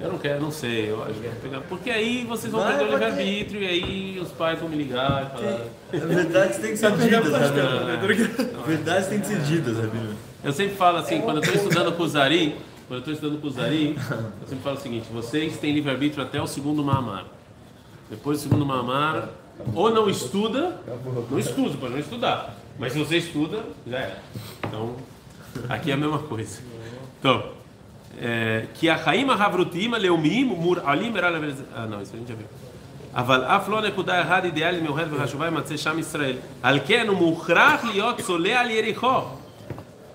eu 0.00 0.10
não 0.10 0.18
quero, 0.18 0.40
não 0.40 0.50
sei. 0.50 0.90
Eu 0.90 1.02
acho 1.04 1.14
que 1.14 1.28
pegar. 1.42 1.60
Porque 1.62 1.90
aí 1.90 2.24
vocês 2.24 2.52
vão 2.52 2.64
perder 2.64 2.84
o 2.84 2.90
livre-arbítrio 2.90 3.62
e 3.62 3.66
aí 3.66 4.20
os 4.20 4.30
pais 4.32 4.58
vão 4.58 4.68
me 4.68 4.76
ligar 4.76 5.26
e 5.26 5.38
falar. 5.38 5.60
É, 5.92 5.98
verdades 5.98 6.58
têm 6.58 6.70
que 6.70 6.76
ser 6.76 6.92
ditas, 6.92 7.32
Rabino. 7.32 8.64
Verdades 8.66 9.08
têm 9.08 9.20
que 9.20 9.26
ser 9.26 9.40
ditas, 9.40 9.76
Rabino. 9.76 10.14
Eu 10.42 10.52
sempre 10.52 10.74
falo 10.74 10.98
assim, 10.98 11.20
quando 11.20 11.36
eu 11.36 11.42
estou 11.42 11.56
estudando 11.56 11.92
com 11.92 12.02
o 12.02 12.08
Zari, 12.08 12.56
quando 12.88 12.94
eu 12.94 12.98
estou 12.98 13.14
estudando 13.14 13.40
com 13.40 13.46
o 13.46 13.50
Zari, 13.50 13.96
eu 14.40 14.48
sempre 14.48 14.64
falo 14.64 14.76
o 14.76 14.80
seguinte: 14.80 15.06
vocês 15.12 15.56
têm 15.58 15.72
livre-arbítrio 15.72 16.22
até 16.24 16.40
o 16.40 16.46
segundo 16.46 16.82
Mahamar. 16.82 17.26
Depois 18.10 18.38
do 18.38 18.42
segundo 18.42 18.66
Mahamar, 18.66 19.28
ou 19.73 19.89
não 19.91 20.09
estuda, 20.09 20.79
não 21.29 21.39
estuda, 21.39 21.77
pode 21.77 21.93
não 21.93 21.99
estudar. 21.99 22.55
Mas 22.79 22.93
se 22.93 22.99
você 22.99 23.17
estuda, 23.17 23.63
já 23.87 23.97
é. 23.97 24.17
Então, 24.65 24.95
aqui 25.67 25.91
é 25.91 25.93
a 25.93 25.97
mesma 25.97 26.19
coisa. 26.19 26.61
Então, 27.19 27.43
que 28.75 28.89
a 28.89 28.97
Chaim 28.97 29.29
Havrutim 29.29 29.89
Leumim 29.89 30.45
Muralim 30.45 31.13
Ah, 31.75 31.85
não, 31.85 32.01
isso 32.01 32.15
a 32.15 32.17
gente 32.17 32.29
já 32.29 32.35
viu. 32.35 32.47
אבל 33.15 33.43
אף 33.43 33.69
לא 33.69 33.81
נקודה 33.81 34.21
אחת 34.21 34.45
אידיאלית 34.45 34.81
מיוחדת 34.81 35.07
וחשובה 35.11 35.45
יימצא 35.45 35.77
שם 35.77 35.99
ישראל. 35.99 36.35
על 36.63 36.79
כן 36.85 37.07
הוא 37.07 37.17
מוכרח 37.17 37.83
להיות 37.83 38.21
צולע 38.21 38.59
על 38.59 38.69
יריחו. 38.69 39.21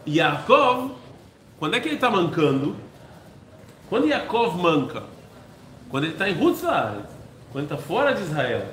Yaakov, 0.07 0.91
quando 1.59 1.75
é 1.75 1.81
que 1.81 1.89
ele 1.89 1.95
está 1.95 2.11
mancando? 2.11 2.75
Quando 3.89 4.07
Yaakov 4.09 4.57
manca? 4.57 5.05
Quando 5.89 6.05
ele 6.05 6.13
está 6.15 6.29
em 6.29 6.43
Hutzlar, 6.43 6.97
quando 7.53 7.65
ele 7.65 7.73
está 7.73 7.77
fora 7.77 8.13
de 8.13 8.23
Israel. 8.23 8.67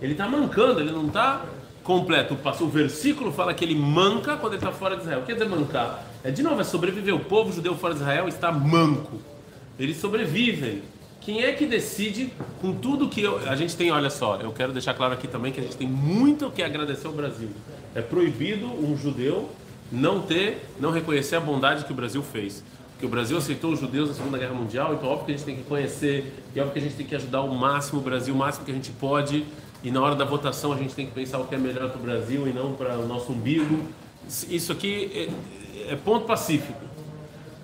Ele 0.00 0.12
está 0.12 0.28
mancando, 0.28 0.80
ele 0.80 0.92
não 0.92 1.06
está 1.06 1.44
completo. 1.82 2.36
O 2.60 2.68
versículo 2.68 3.32
fala 3.32 3.54
que 3.54 3.64
ele 3.64 3.74
manca 3.74 4.36
quando 4.36 4.54
ele 4.54 4.62
está 4.62 4.72
fora 4.72 4.96
de 4.96 5.02
Israel. 5.02 5.20
O 5.20 5.22
que 5.22 5.32
dizer 5.32 5.48
mancar? 5.48 6.04
É 6.22 6.30
de 6.30 6.42
novo, 6.42 6.60
é 6.60 6.64
sobreviver. 6.64 7.14
O 7.14 7.20
povo 7.20 7.52
judeu 7.52 7.74
fora 7.76 7.94
de 7.94 8.00
Israel 8.00 8.28
está 8.28 8.52
manco. 8.52 9.20
Eles 9.78 9.96
sobrevivem. 9.96 10.82
Quem 11.20 11.42
é 11.42 11.52
que 11.52 11.66
decide 11.66 12.32
com 12.60 12.72
tudo 12.72 13.08
que 13.08 13.22
eu, 13.22 13.38
a 13.48 13.54
gente 13.54 13.76
tem? 13.76 13.90
Olha 13.90 14.10
só, 14.10 14.36
eu 14.36 14.52
quero 14.52 14.72
deixar 14.72 14.94
claro 14.94 15.14
aqui 15.14 15.28
também 15.28 15.52
que 15.52 15.60
a 15.60 15.62
gente 15.62 15.76
tem 15.76 15.86
muito 15.86 16.46
o 16.46 16.50
que 16.50 16.62
agradecer 16.62 17.06
ao 17.06 17.12
Brasil. 17.12 17.50
É 17.94 18.00
proibido 18.00 18.66
um 18.66 18.96
judeu 18.96 19.50
não 19.90 20.20
ter, 20.20 20.66
não 20.80 20.90
reconhecer 20.90 21.36
a 21.36 21.40
bondade 21.40 21.84
que 21.84 21.92
o 21.92 21.94
Brasil 21.94 22.22
fez. 22.22 22.64
Porque 22.92 23.06
o 23.06 23.08
Brasil 23.08 23.36
aceitou 23.36 23.72
os 23.72 23.80
judeus 23.80 24.08
na 24.08 24.14
Segunda 24.14 24.38
Guerra 24.38 24.54
Mundial, 24.54 24.94
então 24.94 25.08
óbvio 25.08 25.26
que 25.26 25.32
a 25.32 25.36
gente 25.36 25.44
tem 25.44 25.56
que 25.56 25.62
conhecer, 25.62 26.34
e 26.54 26.58
óbvio 26.58 26.72
que 26.72 26.78
a 26.80 26.82
gente 26.82 26.96
tem 26.96 27.06
que 27.06 27.14
ajudar 27.14 27.42
o 27.42 27.54
máximo 27.54 28.00
o 28.00 28.02
Brasil, 28.02 28.34
o 28.34 28.36
máximo 28.36 28.64
que 28.64 28.72
a 28.72 28.74
gente 28.74 28.90
pode, 28.90 29.44
e 29.82 29.90
na 29.90 30.00
hora 30.00 30.14
da 30.14 30.24
votação 30.24 30.72
a 30.72 30.76
gente 30.76 30.94
tem 30.94 31.06
que 31.06 31.12
pensar 31.12 31.38
o 31.38 31.46
que 31.46 31.54
é 31.54 31.58
melhor 31.58 31.90
para 31.90 31.98
o 31.98 32.02
Brasil 32.02 32.48
e 32.48 32.52
não 32.52 32.72
para 32.72 32.98
o 32.98 33.06
nosso 33.06 33.32
umbigo. 33.32 33.86
Isso 34.48 34.72
aqui 34.72 35.30
é, 35.86 35.92
é 35.92 35.96
ponto 35.96 36.26
pacífico. 36.26 36.80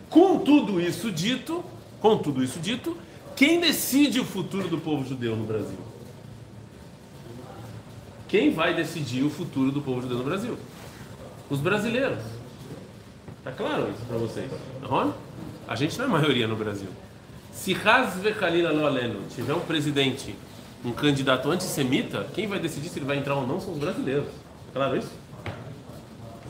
Com 0.08 0.38
tudo 0.38 0.80
isso 0.80 1.10
dito, 1.10 1.64
com 2.00 2.16
tudo 2.18 2.42
isso 2.42 2.60
dito, 2.60 2.96
quem 3.34 3.58
decide 3.58 4.20
o 4.20 4.24
futuro 4.24 4.68
do 4.68 4.78
povo 4.78 5.04
judeu 5.04 5.34
no 5.34 5.44
Brasil? 5.44 5.78
Quem 8.28 8.52
vai 8.52 8.74
decidir 8.74 9.24
o 9.24 9.30
futuro 9.30 9.72
do 9.72 9.82
povo 9.82 10.02
judeu 10.02 10.18
no 10.18 10.24
Brasil? 10.24 10.56
Os 11.50 11.60
brasileiros. 11.60 12.22
Tá 13.42 13.50
claro 13.50 13.90
isso 13.90 14.04
para 14.06 14.18
vocês? 14.18 14.50
Não? 14.80 15.14
A 15.66 15.74
gente 15.74 15.98
não 15.98 16.04
é 16.04 16.08
maioria 16.08 16.46
no 16.46 16.56
Brasil. 16.56 16.88
Se 17.52 17.74
Hazve 17.74 18.30
Khalil 18.30 18.68
tiver 19.30 19.54
um 19.54 19.60
presidente, 19.60 20.34
um 20.84 20.92
candidato 20.92 21.50
antissemita, 21.50 22.26
quem 22.34 22.46
vai 22.46 22.58
decidir 22.58 22.88
se 22.88 22.98
ele 22.98 23.06
vai 23.06 23.16
entrar 23.16 23.34
ou 23.36 23.46
não 23.46 23.60
são 23.60 23.72
os 23.72 23.78
brasileiros. 23.78 24.28
Claro 24.72 24.96
isso? 24.96 25.10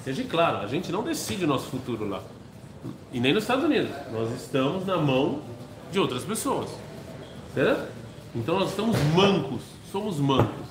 Seja 0.02 0.24
claro, 0.24 0.58
a 0.58 0.66
gente 0.66 0.90
não 0.90 1.02
decide 1.02 1.44
o 1.44 1.46
nosso 1.46 1.66
futuro 1.66 2.08
lá. 2.08 2.20
E 3.12 3.20
nem 3.20 3.32
nos 3.32 3.44
Estados 3.44 3.64
Unidos. 3.64 3.90
Nós 4.12 4.30
estamos 4.32 4.84
na 4.84 4.96
mão 4.98 5.40
de 5.90 5.98
outras 5.98 6.24
pessoas. 6.24 6.68
Certo? 7.54 7.88
Então 8.34 8.58
nós 8.58 8.70
estamos 8.70 8.98
mancos, 9.14 9.62
somos 9.90 10.18
mancos. 10.18 10.66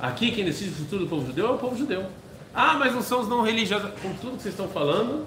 Aqui 0.00 0.32
quem 0.32 0.44
decide 0.44 0.70
o 0.70 0.74
futuro 0.74 1.04
do 1.04 1.08
povo 1.08 1.26
judeu 1.26 1.46
é 1.46 1.50
o 1.50 1.58
povo 1.58 1.76
judeu. 1.76 2.04
Ah, 2.52 2.74
mas 2.74 2.92
não 2.92 3.02
são 3.02 3.20
os 3.20 3.28
não 3.28 3.42
religiosos. 3.42 3.90
Com 4.00 4.12
tudo 4.14 4.36
que 4.36 4.42
vocês 4.42 4.54
estão 4.54 4.68
falando, 4.68 5.26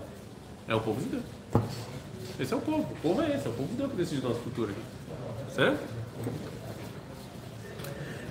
é 0.68 0.75
o 0.75 0.82
povo 0.82 1.01
judeu. 1.01 1.22
Esse 2.39 2.54
é 2.54 2.58
o 2.58 2.62
povo. 2.62 2.82
O 2.82 2.96
povo 3.01 3.22
é 3.22 3.36
esse, 3.36 3.48
é 3.48 3.50
o 3.50 3.54
povo 3.54 3.70
judeu 3.70 3.89
que 3.89 3.96
decide 3.96 4.25
o 4.25 4.30
nosso 4.30 4.42
futuro 4.42 4.72
aqui. 4.72 5.54
Certo? 5.56 5.80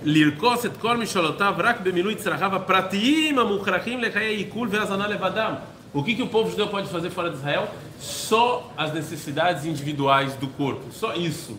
לרכוס 0.06 0.66
את 0.66 0.76
כל 0.76 0.96
משאלותיו 0.96 1.54
רק 1.58 1.80
במילוי 1.80 2.14
צרכיו 2.14 2.56
הפרטיים 2.56 3.38
המוכרחים 3.38 4.00
לחיי 4.00 4.36
עיכול 4.36 4.68
והזנה 4.70 5.08
לבדם. 5.08 5.52
O 5.94 6.02
que, 6.02 6.14
que 6.14 6.22
o 6.22 6.26
povo 6.26 6.50
judeu 6.50 6.68
pode 6.68 6.88
fazer 6.88 7.10
fora 7.10 7.28
de 7.28 7.36
Israel? 7.36 7.68
Só 8.00 8.72
as 8.78 8.94
necessidades 8.94 9.66
individuais 9.66 10.34
do 10.36 10.48
corpo. 10.48 10.90
Só 10.90 11.14
isso. 11.14 11.58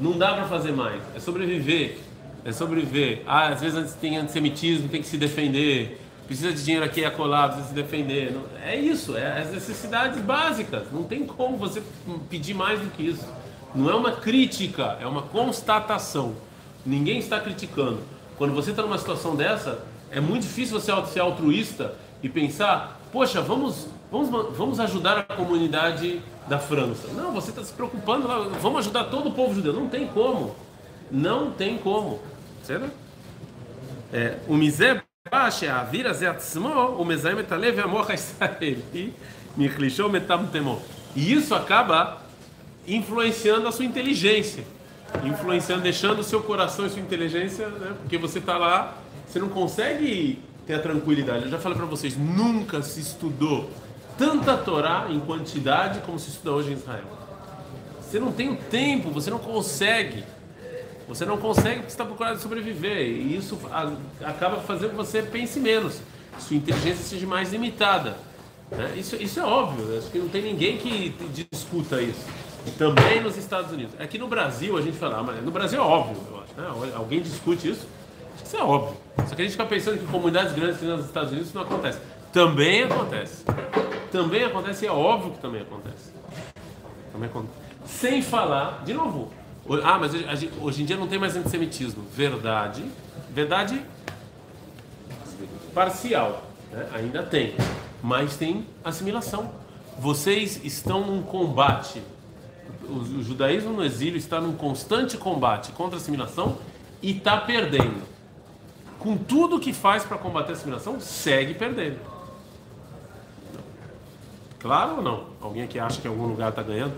Não 0.00 0.16
dá 0.16 0.32
para 0.32 0.46
fazer 0.46 0.72
mais. 0.72 1.02
É 1.14 1.20
sobreviver. 1.20 1.98
É 2.42 2.52
sobreviver. 2.52 3.22
Ah, 3.26 3.48
às 3.48 3.60
vezes 3.60 3.92
tem 3.94 4.16
antissemitismo, 4.16 4.88
tem 4.88 5.02
que 5.02 5.06
se 5.06 5.18
defender. 5.18 6.00
Precisa 6.26 6.52
de 6.52 6.64
dinheiro 6.64 6.86
aqui 6.86 7.00
e 7.00 7.04
acolá, 7.04 7.48
precisa 7.48 7.68
se 7.68 7.74
defender. 7.74 8.34
É 8.64 8.74
isso. 8.74 9.14
É 9.14 9.42
as 9.42 9.52
necessidades 9.52 10.20
básicas. 10.22 10.84
Não 10.90 11.04
tem 11.04 11.26
como 11.26 11.58
você 11.58 11.82
pedir 12.30 12.54
mais 12.54 12.80
do 12.80 12.90
que 12.90 13.02
isso. 13.02 13.26
Não 13.74 13.90
é 13.90 13.94
uma 13.94 14.12
crítica, 14.12 14.96
é 15.02 15.06
uma 15.06 15.20
constatação. 15.20 16.34
Ninguém 16.85 17.19
está 17.19 17.39
criticando. 17.39 17.99
Quando 18.37 18.53
você 18.53 18.71
está 18.71 18.81
numa 18.81 18.97
situação 18.97 19.35
dessa, 19.35 19.83
é 20.09 20.19
muito 20.19 20.43
difícil 20.43 20.79
você 20.79 20.91
ser 21.07 21.19
altruísta 21.19 21.93
e 22.23 22.29
pensar 22.29 23.01
poxa, 23.11 23.41
vamos, 23.41 23.87
vamos, 24.11 24.57
vamos 24.57 24.79
ajudar 24.79 25.19
a 25.19 25.23
comunidade 25.23 26.21
da 26.47 26.57
França. 26.57 27.09
Não, 27.13 27.31
você 27.31 27.49
está 27.49 27.63
se 27.63 27.73
preocupando, 27.73 28.27
vamos 28.59 28.79
ajudar 28.79 29.05
todo 29.05 29.29
o 29.29 29.33
povo 29.33 29.53
judeu. 29.53 29.73
Não 29.73 29.87
tem 29.87 30.07
como. 30.07 30.55
Não 31.11 31.51
tem 31.51 31.77
como. 31.77 32.19
Certo? 32.63 32.89
É, 34.13 34.37
o 34.47 34.55
Mizé 34.55 35.01
baixa 35.29 35.73
a 35.73 35.83
vira 35.83 36.13
zeatzmo, 36.13 36.69
o 36.69 37.05
Mezaim 37.05 37.37
etalev 37.37 37.79
amor 37.79 38.07
israeli, 38.11 39.13
michlishou 39.55 40.09
metamtemo. 40.09 40.81
E 41.15 41.33
isso 41.33 41.53
acaba 41.53 42.21
influenciando 42.87 43.67
a 43.67 43.71
sua 43.71 43.85
inteligência, 43.85 44.63
influenciando, 45.23 45.81
deixando 45.81 46.19
o 46.19 46.23
seu 46.23 46.41
coração 46.41 46.85
e 46.85 46.89
sua 46.89 47.01
inteligência, 47.01 47.67
né? 47.67 47.93
porque 48.01 48.17
você 48.17 48.39
está 48.39 48.57
lá, 48.57 48.97
você 49.27 49.39
não 49.39 49.49
consegue 49.49 50.39
ter 50.65 50.75
a 50.75 50.79
tranquilidade. 50.79 51.45
Eu 51.45 51.51
já 51.51 51.59
falei 51.59 51.77
para 51.77 51.87
vocês, 51.87 52.17
nunca 52.17 52.81
se 52.81 52.99
estudou 52.99 53.69
tanta 54.17 54.57
Torá 54.57 55.07
em 55.09 55.19
quantidade 55.19 55.99
como 56.01 56.19
se 56.19 56.29
estuda 56.29 56.51
hoje 56.51 56.71
em 56.71 56.73
Israel. 56.73 57.05
Você 58.01 58.19
não 58.19 58.31
tem 58.31 58.49
o 58.49 58.55
tempo, 58.55 59.09
você 59.09 59.29
não 59.29 59.39
consegue. 59.39 60.23
Você 61.07 61.25
não 61.25 61.37
consegue 61.37 61.79
porque 61.79 61.89
você 61.89 61.93
está 61.93 62.05
procurando 62.05 62.39
sobreviver. 62.39 62.99
E 62.99 63.35
isso 63.35 63.57
acaba 64.23 64.57
fazendo 64.61 64.91
que 64.91 64.95
você 64.95 65.21
pense 65.21 65.59
menos. 65.59 66.01
Sua 66.39 66.55
inteligência 66.55 67.03
seja 67.03 67.25
mais 67.25 67.51
limitada. 67.51 68.17
Né? 68.69 68.93
Isso, 68.97 69.15
isso 69.15 69.39
é 69.39 69.43
óbvio. 69.43 69.97
Acho 69.97 70.09
que 70.09 70.19
não 70.19 70.29
tem 70.29 70.41
ninguém 70.41 70.77
que 70.77 71.15
discuta 71.33 72.01
isso. 72.01 72.25
Também 72.77 73.21
nos 73.21 73.37
Estados 73.37 73.71
Unidos. 73.71 73.99
Aqui 73.99 74.17
no 74.17 74.27
Brasil 74.27 74.77
a 74.77 74.81
gente 74.81 74.97
fala, 74.97 75.19
ah, 75.19 75.23
mas 75.23 75.43
no 75.43 75.51
Brasil 75.51 75.79
é 75.79 75.83
óbvio, 75.83 76.17
eu 76.29 76.41
acho. 76.41 76.53
Né? 76.55 76.91
Alguém 76.95 77.21
discute 77.21 77.69
isso? 77.69 77.87
Isso 78.43 78.57
é 78.57 78.63
óbvio. 78.63 78.97
Só 79.27 79.35
que 79.35 79.41
a 79.41 79.45
gente 79.45 79.51
fica 79.51 79.65
pensando 79.65 79.97
que 79.97 80.05
comunidades 80.07 80.53
grandes 80.53 80.81
nos 80.81 81.05
Estados 81.05 81.31
Unidos 81.31 81.49
isso 81.49 81.57
não 81.57 81.63
acontece. 81.63 81.99
Também 82.31 82.83
acontece. 82.83 83.43
Também 84.11 84.43
acontece 84.43 84.85
e 84.85 84.87
é 84.87 84.91
óbvio 84.91 85.31
que 85.31 85.39
também 85.39 85.61
acontece. 85.61 86.11
Também 87.11 87.29
acontece. 87.29 87.53
Sem 87.85 88.21
falar, 88.21 88.83
de 88.85 88.93
novo, 88.93 89.31
ah, 89.83 89.97
mas 89.97 90.11
hoje 90.61 90.81
em 90.81 90.85
dia 90.85 90.97
não 90.97 91.07
tem 91.07 91.19
mais 91.19 91.35
antissemitismo. 91.35 92.03
Verdade. 92.13 92.83
Verdade 93.29 93.81
parcial. 95.73 96.43
Né? 96.71 96.87
Ainda 96.93 97.23
tem. 97.23 97.55
Mas 98.01 98.35
tem 98.37 98.65
assimilação. 98.83 99.51
Vocês 99.99 100.63
estão 100.63 101.05
num 101.05 101.21
combate. 101.21 102.01
O 102.89 103.23
judaísmo 103.23 103.71
no 103.71 103.83
exílio 103.83 104.17
está 104.17 104.39
num 104.39 104.53
constante 104.53 105.17
combate 105.17 105.71
contra 105.71 105.97
a 105.97 106.01
assimilação 106.01 106.57
e 107.01 107.11
está 107.11 107.37
perdendo 107.37 108.11
com 109.01 109.17
tudo 109.17 109.59
que 109.59 109.73
faz 109.73 110.03
para 110.03 110.15
combater 110.15 110.51
a 110.51 110.55
assimilação, 110.55 110.99
segue 110.99 111.55
perdendo. 111.55 111.97
Claro 114.59 114.97
ou 114.97 115.01
não? 115.01 115.25
Alguém 115.41 115.63
aqui 115.63 115.79
acha 115.79 115.99
que 115.99 116.07
algum 116.07 116.27
lugar 116.27 116.49
está 116.49 116.61
ganhando? 116.61 116.93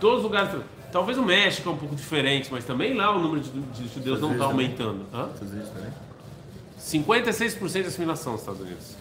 Todos 0.00 0.18
os 0.18 0.24
lugares. 0.24 0.50
Talvez 0.90 1.18
o 1.18 1.22
México 1.22 1.68
é 1.68 1.72
um 1.72 1.76
pouco 1.76 1.94
diferente, 1.94 2.48
mas 2.50 2.64
também 2.64 2.94
lá 2.94 3.14
o 3.14 3.20
número 3.20 3.42
de, 3.42 3.50
de 3.50 3.88
judeus 3.88 4.22
não 4.22 4.32
está 4.32 4.46
aumentando. 4.46 5.04
Hã? 5.12 5.28
56% 6.80 7.72
de 7.72 7.88
assimilação 7.88 8.32
nos 8.32 8.40
Estados 8.40 8.62
Unidos. 8.62 8.96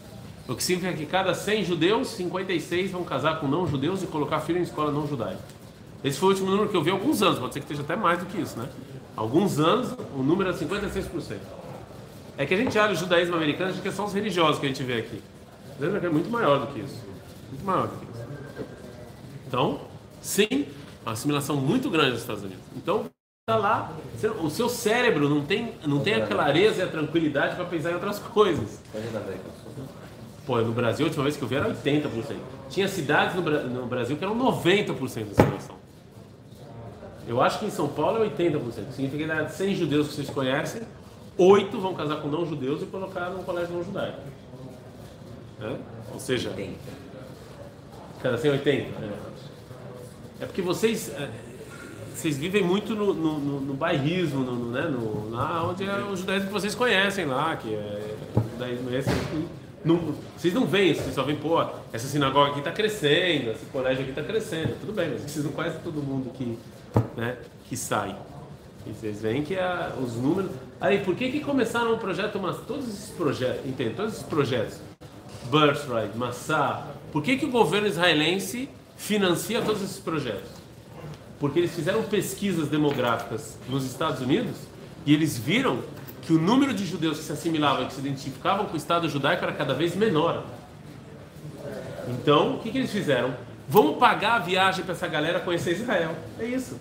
O 0.50 0.56
que 0.56 0.64
significa 0.64 0.98
que 0.98 1.06
cada 1.06 1.34
100 1.34 1.64
judeus, 1.64 2.10
56 2.10 2.92
vão 2.92 3.06
casar 3.06 3.40
com 3.40 3.48
não 3.48 3.66
judeus 3.66 4.04
e 4.04 4.08
colocar 4.08 4.42
filho 4.42 4.60
em 4.60 4.64
escola 4.64 4.92
não 4.92 5.08
judaica. 5.08 5.40
Esse 6.04 6.20
foi 6.20 6.30
o 6.30 6.32
último 6.32 6.52
número 6.52 6.70
que 6.70 6.78
eu 6.78 6.84
vi 6.84 6.90
há 6.90 6.94
alguns 6.94 7.22
anos, 7.22 7.40
pode 7.40 7.54
ser 7.54 7.60
que 7.60 7.66
esteja 7.66 7.82
até 7.82 7.96
mais 7.96 8.20
do 8.20 8.26
que 8.26 8.40
isso, 8.40 8.58
né? 8.58 8.70
Alguns 9.16 9.60
anos, 9.60 9.96
o 10.16 10.22
número 10.22 10.50
é 10.50 10.54
56%. 10.54 11.38
É 12.38 12.46
que 12.46 12.54
a 12.54 12.58
gente 12.58 12.78
olha 12.78 12.94
o 12.94 12.96
judaísmo 12.96 13.36
americano, 13.36 13.72
acha 13.72 13.82
que 13.82 13.92
são 13.92 14.06
os 14.06 14.14
religiosos 14.14 14.60
que 14.60 14.66
a 14.68 14.70
gente 14.70 14.84
vê 14.84 15.00
aqui. 15.00 15.22
O 15.72 15.84
judaísmo 15.84 16.08
é 16.08 16.10
muito 16.12 16.30
maior 16.30 16.60
do 16.60 16.68
que 16.68 16.80
isso. 16.82 17.04
Muito 17.50 17.66
maior 17.66 17.88
do 17.88 17.98
que 17.98 18.06
isso. 18.06 18.28
Então, 19.48 19.82
sim, 20.22 20.68
uma 21.04 21.14
assimilação 21.14 21.56
muito 21.56 21.90
grande 21.90 22.12
nos 22.12 22.22
Estados 22.22 22.44
Unidos. 22.44 22.64
Então, 22.76 23.06
tá 23.48 23.56
lá, 23.56 23.92
o 24.42 24.50
seu 24.50 24.70
cérebro 24.70 25.28
não 25.28 25.42
tem, 25.44 25.74
não 25.86 26.00
tem 26.00 26.14
a 26.14 26.28
clareza 26.28 26.82
e 26.82 26.82
a 26.84 26.88
tranquilidade 26.88 27.56
para 27.56 27.66
pensar 27.66 27.92
em 27.92 27.94
outras 27.96 28.20
coisas. 28.20 28.84
Pô, 30.46 30.62
no 30.62 30.74
Brasil, 30.74 31.06
a 31.06 31.08
última 31.08 31.24
vez 31.24 31.36
que 31.36 31.42
eu 31.42 31.48
vi 31.48 31.56
era 31.56 31.74
80%. 31.74 32.36
Tinha 32.70 32.88
cidades 32.88 33.36
no, 33.36 33.42
no 33.42 33.88
Brasil 33.88 34.16
que 34.16 34.24
eram 34.24 34.38
90% 34.38 34.96
da 34.96 35.44
assimilação. 35.44 35.77
Eu 37.28 37.42
acho 37.42 37.60
que 37.60 37.66
em 37.66 37.70
São 37.70 37.88
Paulo 37.88 38.24
é 38.24 38.30
80%. 38.30 38.92
Significa 38.92 39.46
que 39.46 39.54
100 39.54 39.76
judeus 39.76 40.08
que 40.08 40.14
vocês 40.14 40.30
conhecem, 40.30 40.82
oito 41.38 41.80
vão 41.80 41.94
casar 41.94 42.22
com 42.22 42.28
não 42.28 42.46
judeus 42.46 42.82
e 42.82 42.86
colocar 42.86 43.30
num 43.30 43.44
colégio 43.44 43.76
não 43.76 43.84
judaico. 43.84 44.20
Né? 45.60 45.78
Ou 46.14 46.20
seja, 46.20 46.54
cada 48.22 48.38
180. 48.38 48.74
É. 48.74 50.44
é 50.44 50.46
porque 50.46 50.62
vocês 50.62 51.10
é, 51.10 51.30
vocês 52.18 52.36
vivem 52.36 52.64
muito 52.64 52.96
no, 52.96 53.14
no, 53.14 53.40
no, 53.40 53.62
no 53.62 53.74
bairrismo, 53.76 54.44
no, 54.44 54.56
no, 54.56 54.72
né? 54.72 54.82
no, 54.82 55.30
lá 55.30 55.64
onde 55.68 55.88
é 55.88 55.98
o 55.98 56.16
judaísmo 56.16 56.48
que 56.48 56.54
vocês 56.54 56.74
conhecem 56.74 57.26
lá, 57.26 57.56
que 57.56 57.72
é 57.72 58.16
o 58.36 58.52
judaísmo 58.54 58.96
esse. 58.96 59.10
Não, 59.86 60.16
vocês 60.36 60.54
não 60.54 60.66
veem, 60.66 60.96
vocês 60.96 61.14
só 61.14 61.22
veem, 61.22 61.38
pô, 61.38 61.64
essa 61.94 62.08
sinagoga 62.08 62.50
aqui 62.50 62.60
está 62.60 62.72
crescendo, 62.72 63.52
esse 63.52 63.66
colégio 63.68 64.02
aqui 64.02 64.10
está 64.10 64.24
crescendo, 64.24 64.76
tudo 64.80 64.94
bem, 64.94 65.10
mas 65.12 65.22
vocês 65.22 65.46
não 65.46 65.52
conhecem 65.52 65.80
todo 65.84 66.02
mundo 66.02 66.32
que, 66.34 66.58
né, 67.16 67.38
que 67.68 67.76
sai. 67.76 68.16
E 68.86 68.94
vocês 68.94 69.22
veem 69.22 69.44
que 69.44 69.58
a, 69.58 69.94
os 70.02 70.16
números. 70.16 70.52
Aí, 70.80 71.00
por 71.00 71.16
que, 71.16 71.32
que 71.32 71.40
começaram 71.42 71.94
o 71.94 71.98
projeto, 71.98 72.40
mas 72.40 72.58
todos 72.66 72.88
esses 72.88 73.10
projetos, 73.10 73.66
entende? 73.66 73.96
Todos 73.96 74.14
esses 74.14 74.26
projetos, 74.26 74.80
Birthright, 75.52 76.16
Massá, 76.18 76.88
por 77.12 77.24
que, 77.24 77.38
que 77.38 77.46
o 77.46 77.52
governo 77.52 77.88
israelense 77.88 78.70
financia 78.96 79.62
todos 79.62 79.82
esses 79.82 80.00
projetos? 80.00 80.50
Porque 81.40 81.60
eles 81.60 81.74
fizeram 81.74 82.04
pesquisas 82.04 82.68
demográficas 82.68 83.58
nos 83.70 83.86
Estados 83.86 84.22
Unidos 84.22 84.56
e 85.06 85.14
eles 85.14 85.38
viram 85.38 85.80
que 86.22 86.34
o 86.34 86.40
número 86.40 86.74
de 86.74 86.86
judeus 86.86 87.20
que 87.20 87.24
se 87.24 87.32
assimilavam 87.32 87.84
e 87.84 87.88
que 87.88 87.94
se 87.94 88.00
identificavam 88.02 88.66
com 88.66 88.74
o 88.74 88.78
Estado 88.78 89.08
judaico 89.08 89.44
era 89.44 89.54
cada 89.54 89.74
vez 89.74 89.96
menor. 89.96 90.44
Então, 92.10 92.56
o 92.56 92.60
que, 92.60 92.72
que 92.72 92.78
eles 92.78 92.92
fizeram? 92.92 93.34
Vamos 93.68 93.98
pagar 93.98 94.36
a 94.36 94.40
viagem 94.40 94.84
para 94.84 94.94
essa 94.94 95.08
galera 95.08 95.40
conhecer 95.40 95.74
Israel. 95.74 96.16
É 96.40 96.46
isso. 96.46 96.80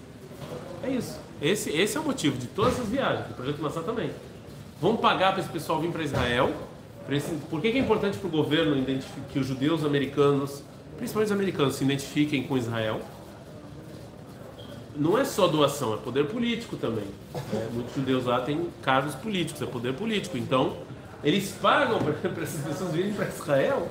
É 0.83 0.91
isso. 0.91 1.19
Esse, 1.43 1.71
esse 1.71 1.97
é 1.97 2.01
o 2.01 2.05
motivo 2.05 2.39
de 2.39 2.47
todas 2.47 2.79
as 2.81 2.89
viagens, 2.89 3.27
do 3.27 3.35
Projeto 3.35 3.61
Massá 3.61 3.83
também. 3.83 4.11
Vamos 4.81 5.01
pagar 5.01 5.33
para 5.33 5.41
esse 5.41 5.51
pessoal 5.51 5.81
vir 5.81 5.91
para 5.91 6.03
Israel. 6.03 6.55
Esse, 7.11 7.35
por 7.51 7.61
que, 7.61 7.73
que 7.73 7.79
é 7.79 7.81
importante 7.81 8.19
para 8.19 8.29
o 8.29 8.31
governo 8.31 8.77
que 9.33 9.39
os 9.39 9.47
judeus 9.47 9.85
americanos, 9.85 10.63
principalmente 10.97 11.29
os 11.29 11.33
americanos, 11.33 11.75
se 11.77 11.85
identifiquem 11.85 12.43
com 12.45 12.57
Israel? 12.57 13.01
não 14.99 15.19
é 15.19 15.25
só 15.25 15.47
doação, 15.47 15.95
é 15.95 15.97
poder 15.97 16.27
político 16.27 16.77
também. 16.77 17.05
É, 17.53 17.69
muitos 17.73 17.95
judeus 17.95 18.25
lá 18.25 18.41
têm 18.41 18.69
cargos 18.83 19.15
políticos, 19.15 19.61
é 19.63 19.67
poder 19.67 19.95
político. 19.95 20.37
Então, 20.39 20.77
eles 21.23 21.53
pagam 21.53 21.99
para 21.99 22.43
essas 22.43 22.63
pessoas 22.63 22.93
virem 22.93 23.13
para 23.13 23.29
Israel 23.29 23.89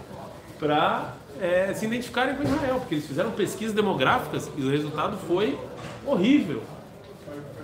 para 0.59 1.15
é, 1.39 1.73
se 1.73 1.85
identificarem 1.85 2.35
com 2.35 2.43
Israel, 2.43 2.79
porque 2.79 2.95
eles 2.95 3.07
fizeram 3.07 3.31
pesquisas 3.31 3.73
demográficas 3.73 4.49
e 4.57 4.63
o 4.63 4.69
resultado 4.69 5.17
foi 5.27 5.57
horrível. 6.05 6.63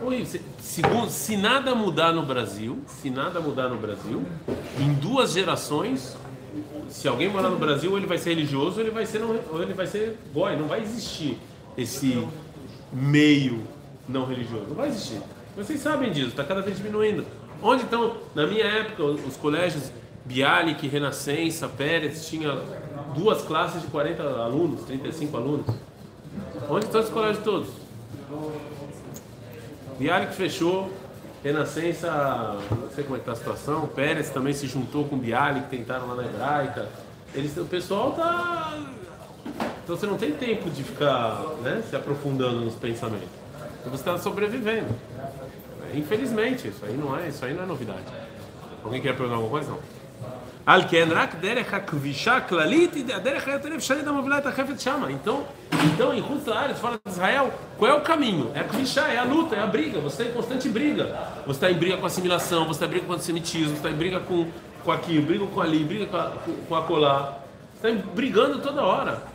horrível. 0.03 0.25
Se, 0.25 0.41
segundo, 0.59 1.09
se 1.09 1.37
nada 1.37 1.73
mudar 1.73 2.11
no 2.11 2.23
Brasil, 2.23 2.79
se 2.87 3.09
nada 3.09 3.39
mudar 3.39 3.69
no 3.69 3.77
Brasil, 3.77 4.23
em 4.79 4.93
duas 4.93 5.33
gerações, 5.33 6.17
se 6.89 7.07
alguém 7.07 7.29
morar 7.29 7.49
no 7.49 7.57
Brasil, 7.57 7.95
ele 7.97 8.05
vai 8.05 8.17
ser 8.17 8.31
religioso, 8.31 8.79
ele 8.79 8.91
vai 8.91 9.05
ser, 9.05 9.21
ou 9.23 9.63
ele 9.63 9.73
vai 9.73 9.87
ser 9.87 10.17
goi, 10.33 10.55
não 10.57 10.67
vai 10.67 10.81
existir 10.81 11.37
esse 11.77 12.27
meio 12.91 13.63
não 14.07 14.25
religioso. 14.25 14.65
Não 14.67 14.75
vai 14.75 14.89
existir. 14.89 15.21
Vocês 15.55 15.79
sabem 15.79 16.11
disso, 16.11 16.29
está 16.29 16.43
cada 16.43 16.61
vez 16.61 16.77
diminuindo. 16.77 17.25
Onde 17.61 17.83
estão, 17.83 18.17
na 18.35 18.45
minha 18.47 18.65
época, 18.65 19.03
os 19.03 19.37
colégios 19.37 19.91
Bialik, 20.25 20.87
Renascença, 20.87 21.67
Pérez, 21.67 22.27
tinha 22.27 22.61
duas 23.15 23.41
classes 23.41 23.81
de 23.81 23.87
40 23.87 24.23
alunos, 24.23 24.83
35 24.85 25.37
alunos. 25.37 25.65
Onde 26.69 26.85
estão 26.85 27.01
esses 27.01 27.13
colégios 27.13 27.43
todos? 27.43 27.69
Bialik 29.97 30.33
fechou, 30.33 30.91
Renascença, 31.43 32.57
não 32.69 32.89
sei 32.93 33.03
como 33.03 33.15
é 33.15 33.19
está 33.19 33.31
a 33.31 33.35
situação, 33.35 33.87
Pérez 33.87 34.29
também 34.29 34.53
se 34.53 34.67
juntou 34.67 35.05
com 35.05 35.17
Bialik, 35.17 35.69
tentaram 35.69 36.07
lá 36.07 36.15
na 36.15 36.25
hebraica. 36.25 36.87
Eles, 37.33 37.55
o 37.57 37.65
pessoal 37.65 38.11
está 38.11 38.77
então 39.83 39.95
você 39.97 40.05
não 40.05 40.17
tem 40.17 40.31
tempo 40.31 40.69
de 40.69 40.83
ficar 40.83 41.43
né, 41.61 41.83
se 41.89 41.95
aprofundando 41.95 42.61
nos 42.61 42.75
pensamentos. 42.75 43.27
Você 43.85 43.95
está 43.95 44.17
sobrevivendo. 44.17 44.87
Infelizmente, 45.93 46.67
isso 46.67 46.85
aí 46.85 46.95
não 46.95 47.17
é, 47.17 47.27
isso 47.27 47.43
aí 47.43 47.53
não 47.53 47.63
é 47.63 47.65
novidade. 47.65 48.05
Alguém 48.83 49.01
quer 49.01 49.15
perguntar 49.15 49.35
alguma 49.35 49.51
coisa? 49.51 49.71
Não. 49.71 50.00
על 50.66 50.82
כן, 50.88 51.08
רק 51.10 51.34
דרך 51.40 51.74
הכבישה 51.74 52.36
הכללית 52.36 52.94
היא 52.94 53.14
הדרך 53.14 53.48
היותר 53.48 53.76
אפשרית 53.76 54.06
המובילה 54.06 54.38
את 54.38 54.46
החפץ 54.46 54.84
שמה. 54.84 55.06
Então, 55.10 55.44
então 55.72 56.12
em 56.12 56.20
Rutz 56.20 56.46
Lares, 56.46 56.78
fora 56.78 56.96
de 57.06 57.12
Israel, 57.12 57.52
qual 57.78 57.90
é 57.90 57.94
o 57.94 58.00
caminho? 58.00 58.50
É 58.54 58.60
a 58.60 58.64
kvisha, 58.64 59.02
é 59.02 59.18
a 59.18 59.24
luta, 59.24 59.54
é 59.54 59.62
a 59.62 59.66
briga. 59.66 60.00
Você 60.00 60.22
está 60.22 60.24
em 60.24 60.34
constante 60.34 60.68
briga. 60.68 61.04
Você 61.46 61.58
está 61.58 61.70
em 61.70 61.74
briga 61.74 61.96
com 61.96 62.04
a 62.04 62.06
assimilação, 62.06 62.64
você 62.66 62.72
está 62.72 62.86
em 62.86 62.88
briga 62.88 63.06
com 63.06 63.12
o 63.12 63.14
antissemitismo, 63.14 63.68
você 63.68 63.76
está 63.76 63.90
em 63.90 63.94
briga 63.94 64.18
com, 64.20 64.48
com 64.84 64.92
aquilo, 64.92 65.26
briga 65.26 65.46
com 65.46 65.60
ali, 65.60 65.84
briga 65.84 66.06
com 66.06 66.16
a, 66.16 66.30
com, 66.44 66.52
com 66.68 66.74
a 66.74 66.82
colar. 66.82 67.44
Você 67.80 67.88
está 67.88 68.08
brigando 68.14 68.58
toda 68.58 68.82
hora. 68.82 69.29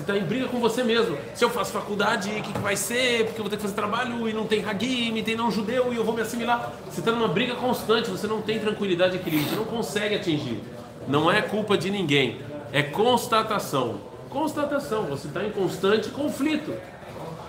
Você 0.00 0.12
está 0.12 0.16
em 0.16 0.26
briga 0.26 0.48
com 0.48 0.58
você 0.58 0.82
mesmo. 0.82 1.18
Se 1.34 1.44
eu 1.44 1.50
faço 1.50 1.72
faculdade, 1.72 2.30
o 2.30 2.42
que, 2.42 2.54
que, 2.54 2.58
vai 2.58 2.74
ser? 2.74 3.26
Porque 3.26 3.38
eu 3.38 3.44
vou 3.44 3.50
ter 3.50 3.56
que 3.56 3.62
fazer 3.62 3.74
trabalho 3.74 4.26
e 4.26 4.32
não 4.32 4.46
tem 4.46 4.64
hagim, 4.64 5.22
tem 5.22 5.36
não 5.36 5.50
judeu 5.50 5.92
e 5.92 5.96
eu 5.96 6.02
vou 6.02 6.14
me 6.14 6.22
assimilar. 6.22 6.72
Você 6.90 7.00
está 7.00 7.12
numa 7.12 7.28
briga 7.28 7.54
constante, 7.54 8.08
você 8.08 8.26
não 8.26 8.40
tem 8.40 8.58
tranquilidade 8.58 9.16
e 9.16 9.20
equilíbrio, 9.20 9.50
você 9.50 9.56
não 9.56 9.66
consegue 9.66 10.14
atingir. 10.14 10.62
Não 11.06 11.30
é 11.30 11.42
culpa 11.42 11.76
de 11.76 11.90
ninguém, 11.90 12.40
é 12.72 12.82
constatação. 12.82 14.00
Constatação, 14.30 15.02
você 15.02 15.28
está 15.28 15.44
em 15.44 15.50
constante 15.50 16.08
conflito. 16.08 16.72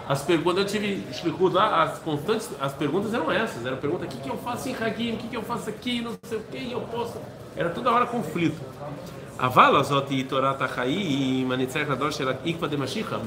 As 0.10 0.22
perguntas, 0.22 0.58
eu 0.58 0.66
tive 0.66 1.06
explicou 1.10 1.50
lá, 1.50 1.84
as 1.84 2.00
constantes, 2.00 2.50
as 2.60 2.74
perguntas 2.74 3.14
eram 3.14 3.32
essas. 3.32 3.66
Era 3.66 3.78
pergunta: 3.78 4.04
o 4.04 4.08
que, 4.10 4.18
que 4.18 4.30
eu 4.30 4.36
faço 4.36 4.68
em 4.68 4.76
hagim, 4.76 5.14
o 5.14 5.18
que, 5.18 5.30
que 5.30 5.38
eu 5.38 5.44
faço 5.44 5.70
aqui, 5.70 6.02
não 6.02 6.12
sei 6.24 6.38
o 6.38 6.42
que, 6.42 6.70
eu 6.70 6.82
posso. 6.82 7.18
Era 7.56 7.70
toda 7.70 7.90
hora 7.90 8.06
conflito. 8.06 8.60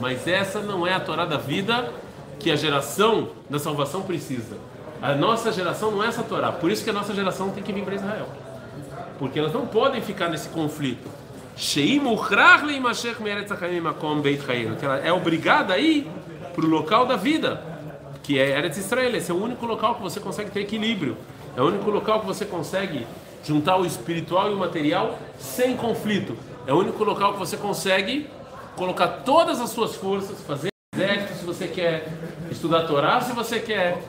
Mas 0.01 0.29
essa 0.29 0.61
não 0.61 0.87
é 0.87 0.95
a 0.95 1.01
Torá 1.01 1.25
da 1.25 1.37
vida 1.37 1.93
que 2.39 2.53
a 2.53 2.57
geração 2.57 3.31
da 3.51 3.59
salvação 3.59 4.03
precisa. 4.03 4.57
A 5.03 5.13
nossa 5.15 5.51
geração 5.51 5.91
não 5.91 6.05
é 6.05 6.07
essa 6.07 6.23
Torá. 6.23 6.53
Por 6.53 6.71
isso 6.71 6.85
que 6.85 6.91
a 6.91 6.93
nossa 6.93 7.13
geração 7.13 7.51
tem 7.51 7.65
que 7.65 7.73
vir 7.73 7.83
para 7.83 7.97
Israel. 7.97 8.29
Porque 9.19 9.41
elas 9.41 9.53
não 9.53 9.67
podem 9.67 10.01
ficar 10.01 10.29
nesse 10.29 10.49
conflito. 10.51 11.11
Que 14.77 14.85
ela 14.85 14.99
é 14.99 15.13
obrigada 15.13 15.75
a 15.75 15.79
ir 15.79 16.09
para 16.55 16.65
o 16.65 16.69
local 16.69 17.07
da 17.07 17.17
vida, 17.17 17.61
que 18.23 18.39
é 18.39 18.57
Eretz 18.57 18.79
Israel. 18.79 19.17
Esse 19.17 19.33
é 19.33 19.35
o 19.35 19.43
único 19.43 19.67
local 19.67 19.97
que 19.97 20.03
você 20.03 20.21
consegue 20.21 20.53
ter 20.53 20.61
equilíbrio. 20.61 21.17
É 21.57 21.61
o 21.61 21.67
único 21.67 21.91
local 21.91 22.21
que 22.21 22.27
você 22.27 22.45
consegue 22.45 23.05
juntar 23.45 23.77
o 23.77 23.85
espiritual 23.85 24.51
e 24.51 24.55
o 24.55 24.59
material 24.59 25.19
sem 25.39 25.77
conflito. 25.77 26.37
É 26.67 26.73
o 26.73 26.79
único 26.79 27.05
local 27.05 27.35
que 27.35 27.39
você 27.39 27.57
consegue 27.57 28.29
colocar 28.75 29.09
todas 29.09 29.61
as 29.61 29.71
suas 29.71 29.95
forças, 29.95 30.41
fazer 30.43 30.69
exército 30.95 31.39
se 31.39 31.45
você 31.45 31.69
quer, 31.69 32.09
estudar 32.51 32.85
Torá 32.85 33.21
se 33.21 33.33
você 33.33 33.61
quer, 33.61 34.03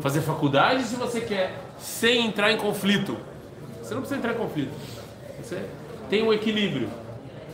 fazer 0.00 0.22
faculdade 0.22 0.84
se 0.84 0.96
você 0.96 1.20
quer, 1.20 1.54
sem 1.78 2.26
entrar 2.26 2.50
em 2.50 2.56
conflito. 2.56 3.16
Você 3.82 3.94
não 3.94 4.00
precisa 4.00 4.18
entrar 4.18 4.32
em 4.32 4.38
conflito. 4.38 4.72
Você 5.42 5.62
tem 6.08 6.22
um 6.22 6.32
equilíbrio. 6.32 6.88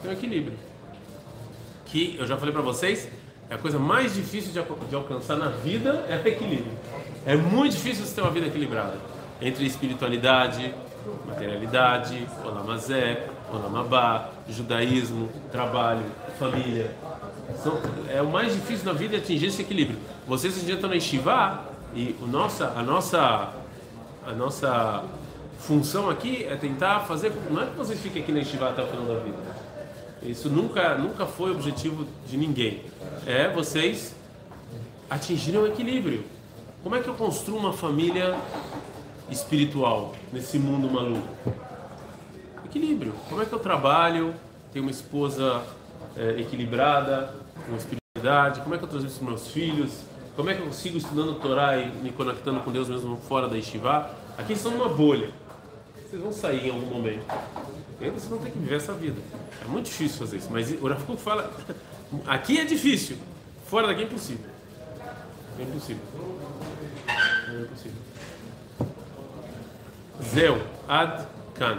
Tem 0.00 0.10
um 0.10 0.14
equilíbrio. 0.14 0.56
Que 1.86 2.16
eu 2.18 2.26
já 2.26 2.36
falei 2.36 2.52
para 2.52 2.62
vocês, 2.62 3.08
é 3.50 3.54
a 3.54 3.58
coisa 3.58 3.78
mais 3.78 4.14
difícil 4.14 4.52
de, 4.52 4.88
de 4.88 4.94
alcançar 4.94 5.36
na 5.36 5.48
vida 5.48 6.04
é 6.08 6.16
o 6.16 6.28
equilíbrio. 6.28 6.72
É 7.26 7.34
muito 7.34 7.72
difícil 7.72 8.04
você 8.04 8.14
ter 8.14 8.20
uma 8.20 8.30
vida 8.30 8.46
equilibrada 8.46 9.17
entre 9.40 9.64
espiritualidade, 9.66 10.74
materialidade, 11.26 12.26
olamazé, 12.44 13.28
olamabá, 13.52 14.30
judaísmo, 14.48 15.28
trabalho, 15.50 16.04
família. 16.38 16.94
São, 17.62 17.80
é 18.08 18.20
o 18.20 18.30
mais 18.30 18.52
difícil 18.54 18.84
na 18.84 18.92
vida 18.92 19.16
é 19.16 19.18
atingir 19.18 19.46
esse 19.46 19.62
equilíbrio. 19.62 19.98
Vocês 20.26 20.56
estão 20.56 20.88
na 20.88 20.96
Yeshiva 20.96 21.64
e 21.94 22.14
o 22.20 22.26
nossa, 22.26 22.72
a 22.76 22.82
nossa 22.82 23.54
a 24.26 24.32
nossa 24.32 25.04
função 25.58 26.10
aqui 26.10 26.44
é 26.44 26.54
tentar 26.54 27.00
fazer, 27.00 27.32
não 27.50 27.62
é 27.62 27.66
que 27.66 27.76
vocês 27.76 27.98
fiquem 27.98 28.22
aqui 28.22 28.30
na 28.30 28.40
Yeshiva 28.40 28.68
até 28.68 28.82
o 28.82 28.86
final 28.86 29.06
da 29.06 29.20
vida. 29.20 29.38
Isso 30.22 30.50
nunca 30.50 30.98
nunca 30.98 31.24
foi 31.24 31.50
objetivo 31.52 32.06
de 32.26 32.36
ninguém. 32.36 32.82
É 33.26 33.48
vocês 33.48 34.14
atingirem 35.08 35.60
o 35.60 35.66
equilíbrio. 35.66 36.24
Como 36.82 36.94
é 36.94 37.00
que 37.00 37.08
eu 37.08 37.14
construo 37.14 37.58
uma 37.58 37.72
família 37.72 38.36
espiritual 39.30 40.14
nesse 40.32 40.58
mundo 40.58 40.90
maluco? 40.90 41.28
Equilíbrio. 42.64 43.14
Como 43.28 43.42
é 43.42 43.46
que 43.46 43.52
eu 43.52 43.58
trabalho? 43.58 44.34
Tenho 44.72 44.84
uma 44.84 44.90
esposa 44.90 45.62
é, 46.16 46.40
equilibrada, 46.40 47.34
com 47.66 47.76
espiritualidade? 47.76 48.60
Como 48.60 48.74
é 48.74 48.78
que 48.78 48.84
eu 48.84 48.88
transmito 48.88 49.12
isso 49.12 49.20
para 49.20 49.28
meus 49.30 49.48
filhos? 49.48 49.92
Como 50.36 50.50
é 50.50 50.54
que 50.54 50.62
eu 50.62 50.72
sigo 50.72 50.98
estudando 50.98 51.40
Torá 51.40 51.76
e 51.78 51.90
me 51.90 52.12
conectando 52.12 52.60
com 52.60 52.70
Deus 52.70 52.88
mesmo 52.88 53.16
fora 53.16 53.48
da 53.48 53.56
Yeshiva? 53.56 54.10
Aqui 54.36 54.52
estão 54.52 54.70
numa 54.70 54.88
bolha. 54.88 55.30
Vocês 56.08 56.22
vão 56.22 56.32
sair 56.32 56.68
em 56.68 56.70
algum 56.70 56.86
momento. 56.86 57.26
E 58.00 58.04
aí 58.04 58.10
vocês 58.10 58.26
vão 58.26 58.38
ter 58.38 58.50
que 58.50 58.58
viver 58.58 58.76
essa 58.76 58.92
vida. 58.92 59.20
É 59.62 59.68
muito 59.68 59.86
difícil 59.86 60.18
fazer 60.18 60.36
isso. 60.36 60.48
Mas 60.50 60.70
o 60.70 60.88
Rafa 60.88 61.16
fala: 61.16 61.52
aqui 62.26 62.58
é 62.58 62.64
difícil, 62.64 63.16
fora 63.66 63.88
daqui 63.88 64.02
é 64.02 64.04
impossível. 64.04 64.46
É 65.58 65.62
impossível. 65.62 66.02
É 67.08 67.62
impossível. 67.62 68.07
זהו, 70.20 70.56
עד 70.88 71.10
כאן. 71.54 71.78